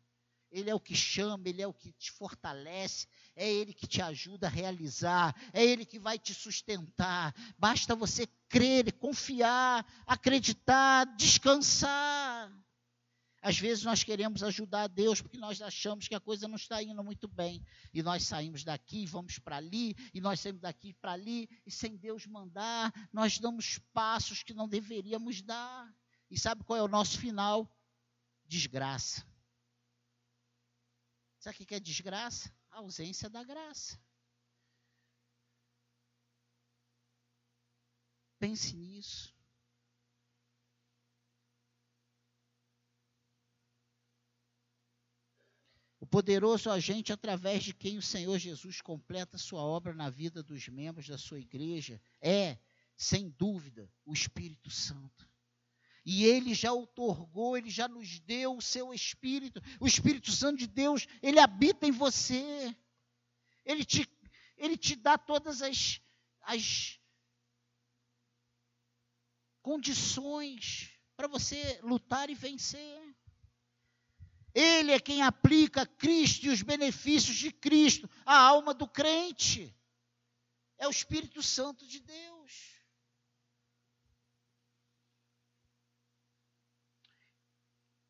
Ele 0.54 0.70
é 0.70 0.76
o 0.76 0.80
que 0.80 0.96
chama, 0.96 1.50
Ele 1.50 1.64
é 1.64 1.68
o 1.68 1.74
que 1.74 1.92
te 1.94 2.12
fortalece, 2.12 3.08
é 3.36 3.52
Ele 3.52 3.74
que 3.74 3.88
te 3.88 4.02
ajuda 4.02 4.46
a 4.46 4.50
realizar, 4.50 5.36
é 5.52 5.66
Ele 5.66 5.84
que 5.84 5.98
vai 5.98 6.20
te 6.20 6.32
sustentar. 6.32 7.34
Basta 7.58 7.96
você 7.96 8.28
crer, 8.48 8.94
confiar, 8.94 9.84
acreditar, 10.06 11.06
descansar. 11.18 12.54
Às 13.42 13.58
vezes 13.58 13.84
nós 13.84 14.04
queremos 14.04 14.44
ajudar 14.44 14.84
a 14.84 14.88
Deus 14.88 15.22
porque 15.22 15.38
nós 15.38 15.60
achamos 15.60 16.08
que 16.08 16.16
a 16.16 16.20
coisa 16.20 16.48
não 16.48 16.56
está 16.56 16.82
indo 16.82 17.04
muito 17.04 17.28
bem. 17.28 17.62
E 17.92 18.04
nós 18.04 18.24
saímos 18.24 18.64
daqui, 18.64 19.08
vamos 19.08 19.40
para 19.40 19.58
ali, 19.58 19.96
e 20.14 20.22
nós 20.22 20.40
saímos 20.40 20.62
daqui 20.62 20.94
para 20.94 21.14
ali, 21.14 21.50
e 21.66 21.72
sem 21.72 21.98
Deus 21.98 22.28
mandar, 22.28 22.94
nós 23.12 23.40
damos 23.40 23.80
passos 23.92 24.44
que 24.44 24.54
não 24.54 24.70
deveríamos 24.70 25.42
dar. 25.42 25.92
E 26.30 26.40
sabe 26.40 26.64
qual 26.64 26.78
é 26.78 26.84
o 26.84 26.88
nosso 26.88 27.20
final? 27.20 27.68
Desgraça. 28.46 29.33
Sabe 31.44 31.62
o 31.62 31.66
que 31.68 31.76
é 31.76 31.80
desgraça? 31.80 32.50
A 32.72 32.78
ausência 32.78 33.30
da 33.30 33.44
graça. 33.44 34.00
Pense 38.40 38.74
nisso. 38.78 39.36
O 46.00 46.08
poderoso 46.08 46.72
agente 46.72 47.12
através 47.12 47.66
de 47.66 47.74
quem 47.74 47.98
o 47.98 48.02
Senhor 48.02 48.40
Jesus 48.40 48.80
completa 48.80 49.38
sua 49.38 49.64
obra 49.64 49.94
na 49.94 50.10
vida 50.10 50.42
dos 50.42 50.70
membros 50.70 51.10
da 51.10 51.18
sua 51.18 51.42
igreja 51.42 52.02
é, 52.22 52.58
sem 52.96 53.30
dúvida, 53.32 53.92
o 54.06 54.14
Espírito 54.14 54.72
Santo. 54.72 55.30
E 56.06 56.26
ele 56.26 56.54
já 56.54 56.74
outorgou, 56.74 57.58
ele 57.58 57.70
já 57.70 57.88
nos 57.88 58.20
deu 58.20 58.58
o 58.58 58.62
seu 58.62 58.94
Espírito. 58.94 59.62
O 59.80 59.88
Espírito 59.88 60.32
Santo 60.32 60.60
de 60.60 60.68
Deus, 60.68 61.08
ele 61.22 61.40
habita 61.40 61.88
em 61.88 61.92
você. 61.92 62.76
Ele 63.66 63.86
te, 63.86 64.10
ele 64.58 64.76
te 64.76 64.96
dá 64.96 65.18
todas 65.18 65.62
as, 65.62 66.02
as 66.42 67.00
condições 69.62 70.90
para 71.16 71.28
você 71.28 71.80
lutar 71.82 72.30
e 72.30 72.36
vencer. 72.36 73.02
Ele 74.54 74.92
é 74.92 75.00
quem 75.00 75.24
aplica 75.24 75.86
Cristo 75.86 76.46
e 76.46 76.50
os 76.50 76.62
benefícios 76.62 77.36
de 77.38 77.52
Cristo 77.52 78.10
à 78.26 78.38
alma 78.38 78.74
do 78.74 78.88
crente. 78.88 79.76
É 80.78 80.88
o 80.88 80.92
Espírito 80.92 81.42
Santo 81.42 81.88
de 81.88 82.00
Deus. 82.02 82.33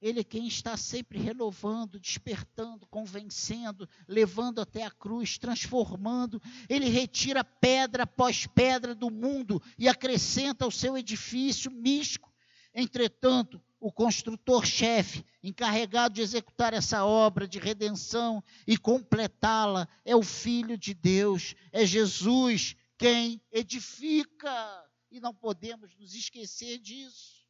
Ele 0.04 0.20
é 0.20 0.24
quem 0.24 0.46
está 0.46 0.76
sempre 0.76 1.18
renovando, 1.18 1.98
despertando, 1.98 2.86
convencendo, 2.88 3.88
levando 4.06 4.60
até 4.60 4.84
a 4.84 4.92
cruz, 4.92 5.38
transformando. 5.38 6.42
Ele 6.68 6.89
retira 6.89 7.42
pedra 7.42 8.04
após 8.04 8.46
pedra 8.46 8.94
do 8.94 9.10
mundo 9.10 9.63
e 9.80 9.88
acrescenta 9.88 10.66
ao 10.66 10.72
seu 10.72 10.98
edifício 10.98 11.72
místico. 11.72 12.34
Entretanto, 12.76 13.62
o 13.80 13.94
construtor-chefe, 13.94 15.26
encarregado 15.42 16.16
de 16.16 16.22
executar 16.22 16.74
essa 16.74 17.06
obra 17.06 17.48
de 17.48 17.58
redenção 17.58 18.44
e 18.68 18.78
completá-la, 18.78 19.88
é 20.04 20.13
o 20.13 20.22
Filho 20.22 20.78
de 20.78 20.94
Deus, 20.94 21.56
é 21.72 21.86
Jesus 21.86 22.76
quem 22.98 23.42
edifica. 23.54 24.84
E 25.10 25.22
não 25.22 25.34
podemos 25.34 25.96
nos 25.96 26.13
esquecer 26.13 26.78
disso. 26.80 27.48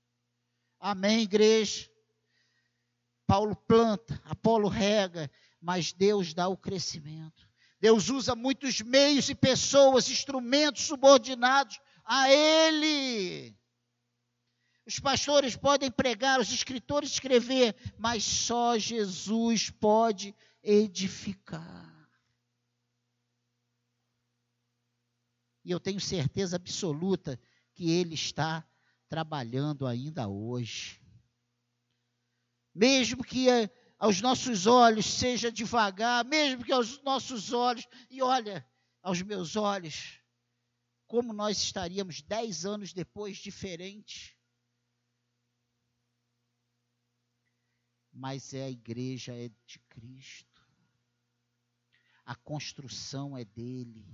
Amém, 0.80 1.22
igreja? 1.22 1.93
Paulo 3.34 3.56
planta, 3.56 4.22
Apolo 4.26 4.68
rega, 4.68 5.28
mas 5.60 5.92
Deus 5.92 6.36
dá 6.36 6.48
o 6.48 6.56
crescimento. 6.56 7.50
Deus 7.80 8.08
usa 8.12 8.36
muitos 8.36 8.80
meios 8.82 9.28
e 9.28 9.34
pessoas, 9.34 10.08
instrumentos 10.08 10.84
subordinados 10.84 11.80
a 12.06 12.30
Ele. 12.30 13.58
Os 14.86 15.00
pastores 15.00 15.56
podem 15.56 15.90
pregar, 15.90 16.40
os 16.40 16.52
escritores 16.52 17.14
escrever, 17.14 17.76
mas 17.98 18.24
só 18.24 18.78
Jesus 18.78 19.72
pode 19.72 20.36
edificar. 20.62 22.08
E 25.66 25.72
eu 25.72 25.80
tenho 25.80 26.00
certeza 26.00 26.58
absoluta 26.58 27.40
que 27.74 27.90
Ele 27.90 28.14
está 28.14 28.64
trabalhando 29.10 29.88
ainda 29.88 30.28
hoje 30.28 31.03
mesmo 32.74 33.24
que 33.24 33.50
eh, 33.50 33.70
aos 34.00 34.22
nossos 34.22 34.68
olhos 34.68 35.06
seja 35.06 35.52
devagar, 35.52 36.26
mesmo 36.26 36.64
que 36.64 36.72
aos 36.72 37.02
nossos 37.04 37.54
olhos, 37.54 37.88
e 38.10 38.22
olha, 38.22 38.68
aos 39.02 39.22
meus 39.22 39.56
olhos, 39.56 40.20
como 41.06 41.32
nós 41.32 41.62
estaríamos 41.62 42.22
dez 42.22 42.66
anos 42.66 42.94
depois 42.94 43.38
diferentes. 43.38 44.36
Mas 48.12 48.54
é 48.54 48.64
a 48.64 48.70
igreja 48.70 49.34
é 49.34 49.50
de 49.66 49.80
Cristo. 49.90 50.62
A 52.26 52.36
construção 52.36 53.38
é 53.38 53.44
dele. 53.44 54.06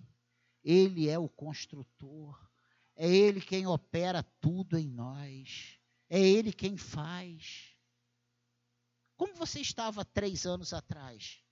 Ele 0.64 1.10
é 1.10 1.20
o 1.20 1.30
construtor. 1.30 2.50
É 2.96 3.08
ele 3.08 3.40
quem 3.40 3.68
opera 3.68 4.24
tudo 4.42 4.78
em 4.78 4.88
nós. 4.88 5.80
É 6.10 6.20
ele 6.20 6.52
quem 6.52 6.76
faz. 6.76 7.69
Como 9.20 9.36
você 9.36 9.60
estava 9.60 10.06
três 10.06 10.46
anos 10.46 10.72
atrás? 10.72 11.44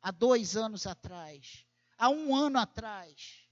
Há 0.00 0.10
dois 0.10 0.56
anos 0.56 0.88
atrás? 0.88 1.64
Há 1.96 2.08
um 2.10 2.34
ano 2.34 2.58
atrás? 2.58 3.48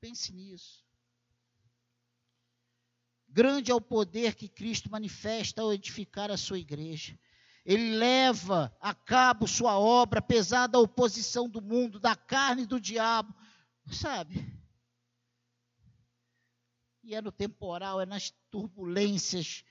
Pense 0.00 0.32
nisso. 0.32 0.86
Grande 3.26 3.72
é 3.72 3.74
o 3.74 3.80
poder 3.80 4.36
que 4.36 4.48
Cristo 4.48 4.88
manifesta 4.88 5.60
ao 5.60 5.72
edificar 5.72 6.30
a 6.30 6.36
sua 6.36 6.60
igreja. 6.60 7.18
Ele 7.64 7.96
leva 7.96 8.72
a 8.80 8.94
cabo 8.94 9.48
sua 9.48 9.76
obra, 9.76 10.20
apesar 10.20 10.68
da 10.68 10.78
oposição 10.78 11.48
do 11.48 11.60
mundo, 11.60 11.98
da 11.98 12.14
carne 12.14 12.62
e 12.62 12.66
do 12.66 12.80
diabo. 12.80 13.34
Sabe? 13.90 14.56
E 17.02 17.12
é 17.12 17.20
no 17.20 17.32
temporal, 17.32 18.00
é 18.00 18.06
nas 18.06 18.30
turbulências 18.52 19.64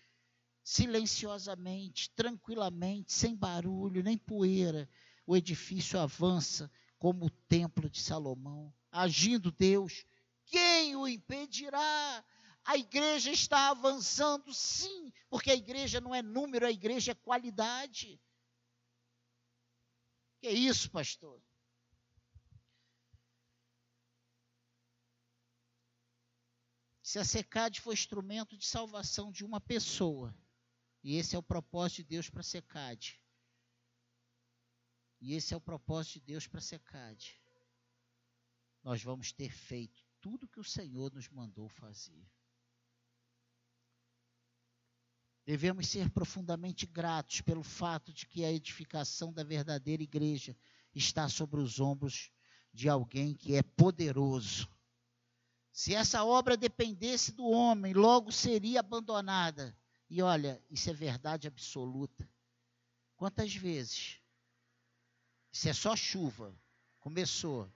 silenciosamente, 0.70 2.12
tranquilamente, 2.12 3.12
sem 3.12 3.36
barulho, 3.36 4.04
nem 4.04 4.16
poeira, 4.16 4.88
o 5.26 5.36
edifício 5.36 6.00
avança 6.00 6.72
como 7.00 7.26
o 7.26 7.30
templo 7.32 7.90
de 7.90 8.00
Salomão. 8.00 8.72
Agindo 8.92 9.52
Deus, 9.52 10.06
quem 10.46 10.96
o 10.96 11.08
impedirá? 11.08 12.24
A 12.64 12.78
igreja 12.78 13.32
está 13.32 13.72
avançando, 13.72 14.54
sim, 14.54 15.12
porque 15.28 15.50
a 15.50 15.56
igreja 15.56 16.00
não 16.00 16.14
é 16.14 16.22
número, 16.22 16.68
a 16.68 16.72
igreja 16.72 17.14
é 17.14 17.16
qualidade. 17.16 18.22
Que 20.40 20.50
é 20.50 20.52
isso, 20.52 20.92
pastor? 20.92 21.42
Se 27.02 27.18
a 27.18 27.26
secade 27.26 27.82
for 27.82 27.92
instrumento 27.92 28.56
de 28.56 28.68
salvação 28.68 29.32
de 29.32 29.44
uma 29.44 29.60
pessoa, 29.60 30.32
e 31.10 31.16
esse 31.16 31.36
é 31.36 31.40
o 31.40 31.42
propósito 31.42 32.04
de 32.04 32.10
Deus 32.10 32.30
para 32.30 32.42
a 32.42 32.44
secade, 32.44 33.20
e 35.20 35.34
esse 35.34 35.56
é 35.56 35.58
o 35.58 35.60
propósito 35.60 36.20
de 36.20 36.28
Deus 36.28 36.46
para 36.46 36.60
a 36.60 36.62
secade, 36.62 37.42
nós 38.84 39.02
vamos 39.02 39.32
ter 39.32 39.50
feito 39.50 40.06
tudo 40.22 40.48
que 40.48 40.60
o 40.60 40.64
Senhor 40.64 41.12
nos 41.12 41.28
mandou 41.28 41.68
fazer. 41.68 42.24
Devemos 45.44 45.88
ser 45.88 46.12
profundamente 46.12 46.86
gratos 46.86 47.42
pelo 47.42 47.64
fato 47.64 48.14
de 48.14 48.28
que 48.28 48.46
a 48.46 48.52
edificação 48.52 49.34
da 49.34 49.44
verdadeira 49.44 50.04
igreja 50.04 50.56
está 50.94 51.28
sobre 51.28 51.60
os 51.60 51.80
ombros 51.80 52.32
de 52.72 52.88
alguém 52.88 53.34
que 53.34 53.56
é 53.56 53.64
poderoso. 53.64 54.70
Se 55.72 55.96
essa 55.96 56.24
obra 56.24 56.56
dependesse 56.56 57.32
do 57.32 57.48
homem, 57.48 57.96
logo 57.96 58.32
seria 58.32 58.82
abandonada. 58.82 59.76
E 60.10 60.22
olha, 60.22 60.62
isso 60.70 60.90
é 60.90 60.94
verdade 60.94 61.48
absoluta. 61.48 62.28
Quantas 63.16 63.54
vezes? 63.54 64.20
Isso 65.52 65.70
é 65.70 65.74
só 65.74 65.96
chuva. 65.96 66.58
Começou. 67.00 67.72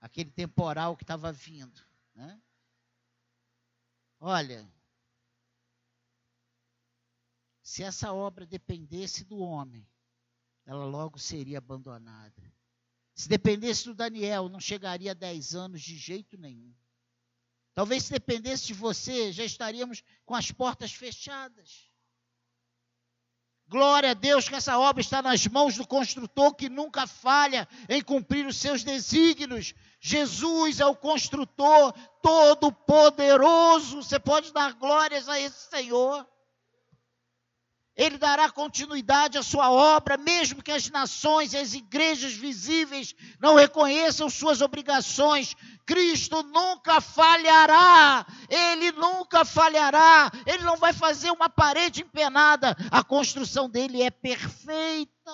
Aquele 0.00 0.30
temporal 0.30 0.96
que 0.96 1.04
estava 1.04 1.32
vindo. 1.32 1.80
Né? 2.14 2.40
Olha, 4.20 4.68
se 7.62 7.82
essa 7.82 8.12
obra 8.12 8.46
dependesse 8.46 9.24
do 9.24 9.38
homem, 9.38 9.86
ela 10.64 10.84
logo 10.84 11.18
seria 11.18 11.58
abandonada. 11.58 12.52
Se 13.14 13.28
dependesse 13.28 13.84
do 13.84 13.94
Daniel, 13.94 14.48
não 14.48 14.60
chegaria 14.60 15.10
a 15.10 15.14
10 15.14 15.54
anos 15.54 15.82
de 15.82 15.96
jeito 15.96 16.36
nenhum. 16.36 16.74
Talvez 17.78 18.06
se 18.06 18.10
dependesse 18.10 18.66
de 18.66 18.74
você, 18.74 19.30
já 19.30 19.44
estaríamos 19.44 20.02
com 20.26 20.34
as 20.34 20.50
portas 20.50 20.90
fechadas. 20.90 21.88
Glória 23.68 24.10
a 24.10 24.14
Deus 24.14 24.48
que 24.48 24.56
essa 24.56 24.76
obra 24.76 25.00
está 25.00 25.22
nas 25.22 25.46
mãos 25.46 25.76
do 25.76 25.86
construtor 25.86 26.56
que 26.56 26.68
nunca 26.68 27.06
falha 27.06 27.68
em 27.88 28.02
cumprir 28.02 28.44
os 28.46 28.56
seus 28.56 28.82
desígnios. 28.82 29.74
Jesus 30.00 30.80
é 30.80 30.86
o 30.86 30.96
construtor 30.96 31.92
todo-poderoso. 32.20 34.02
Você 34.02 34.18
pode 34.18 34.52
dar 34.52 34.72
glórias 34.72 35.28
a 35.28 35.38
esse 35.38 35.70
Senhor. 35.70 36.26
Ele 37.98 38.16
dará 38.16 38.48
continuidade 38.48 39.36
à 39.36 39.42
sua 39.42 39.72
obra, 39.72 40.16
mesmo 40.16 40.62
que 40.62 40.70
as 40.70 40.88
nações 40.88 41.52
e 41.52 41.56
as 41.56 41.74
igrejas 41.74 42.32
visíveis 42.32 43.12
não 43.40 43.56
reconheçam 43.56 44.30
suas 44.30 44.60
obrigações. 44.60 45.56
Cristo 45.84 46.44
nunca 46.44 47.00
falhará, 47.00 48.24
ele 48.48 48.92
nunca 48.92 49.44
falhará, 49.44 50.30
ele 50.46 50.62
não 50.62 50.76
vai 50.76 50.92
fazer 50.92 51.32
uma 51.32 51.48
parede 51.48 52.02
empenada, 52.02 52.76
a 52.88 53.02
construção 53.02 53.68
dele 53.68 54.00
é 54.00 54.12
perfeita. 54.12 55.32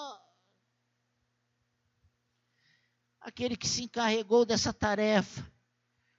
Aquele 3.20 3.58
que 3.58 3.68
se 3.68 3.82
encarregou 3.82 4.46
dessa 4.46 4.72
tarefa, 4.72 5.46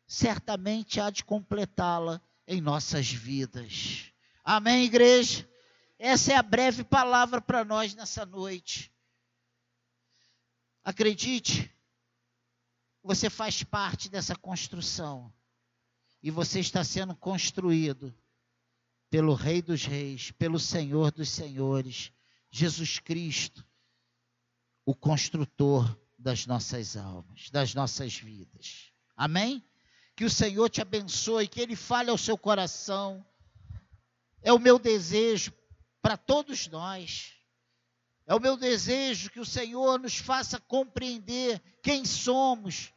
certamente 0.06 1.02
há 1.02 1.10
de 1.10 1.24
completá-la 1.24 2.22
em 2.48 2.62
nossas 2.62 3.08
vidas. 3.08 4.12
Amém, 4.44 4.84
igreja? 4.84 5.55
Essa 5.98 6.34
é 6.34 6.36
a 6.36 6.44
breve 6.44 6.84
palavra 6.84 7.42
para 7.42 7.64
nós 7.64 7.96
nessa 7.96 8.26
noite. 8.26 8.92
Acredite, 10.84 11.74
você 13.02 13.30
faz 13.30 13.64
parte 13.64 14.10
dessa 14.10 14.36
construção. 14.36 15.34
E 16.22 16.32
você 16.32 16.60
está 16.60 16.84
sendo 16.84 17.16
construído 17.16 18.14
pelo 19.10 19.34
Rei 19.34 19.62
dos 19.62 19.86
Reis, 19.86 20.32
pelo 20.32 20.60
Senhor 20.60 21.12
dos 21.12 21.30
Senhores, 21.30 22.12
Jesus 22.50 23.00
Cristo, 23.00 23.66
o 24.86 24.96
construtor 24.96 25.98
das 26.18 26.46
nossas 26.46 26.98
almas, 26.98 27.50
das 27.52 27.74
nossas 27.74 28.16
vidas. 28.16 28.92
Amém? 29.16 29.64
Que 30.16 30.26
o 30.26 30.30
Senhor 30.30 30.70
te 30.70 30.82
abençoe, 30.82 31.48
que 31.48 31.62
Ele 31.62 31.76
fale 31.76 32.10
ao 32.10 32.18
seu 32.18 32.38
coração. 32.38 33.26
É 34.42 34.52
o 34.52 34.60
meu 34.60 34.80
desejo 34.80 35.54
para 36.06 36.18
todos 36.18 36.68
nós. 36.68 37.34
É 38.28 38.36
o 38.36 38.40
meu 38.40 38.56
desejo 38.56 39.32
que 39.32 39.40
o 39.40 39.46
Senhor 39.46 40.00
nos 40.00 40.16
faça 40.16 40.60
compreender 40.60 41.60
quem 41.82 42.06
somos, 42.06 42.94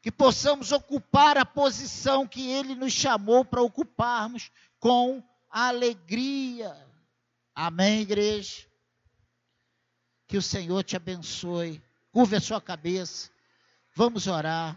que 0.00 0.10
possamos 0.10 0.72
ocupar 0.72 1.36
a 1.36 1.44
posição 1.44 2.26
que 2.26 2.50
Ele 2.50 2.74
nos 2.74 2.94
chamou 2.94 3.44
para 3.44 3.60
ocuparmos 3.60 4.50
com 4.80 5.22
alegria. 5.50 6.74
Amém, 7.54 8.00
igreja? 8.00 8.66
Que 10.26 10.38
o 10.38 10.42
Senhor 10.42 10.82
te 10.82 10.96
abençoe. 10.96 11.82
Curve 12.10 12.36
a 12.36 12.40
sua 12.40 12.60
cabeça. 12.60 13.30
Vamos 13.94 14.26
orar. 14.26 14.74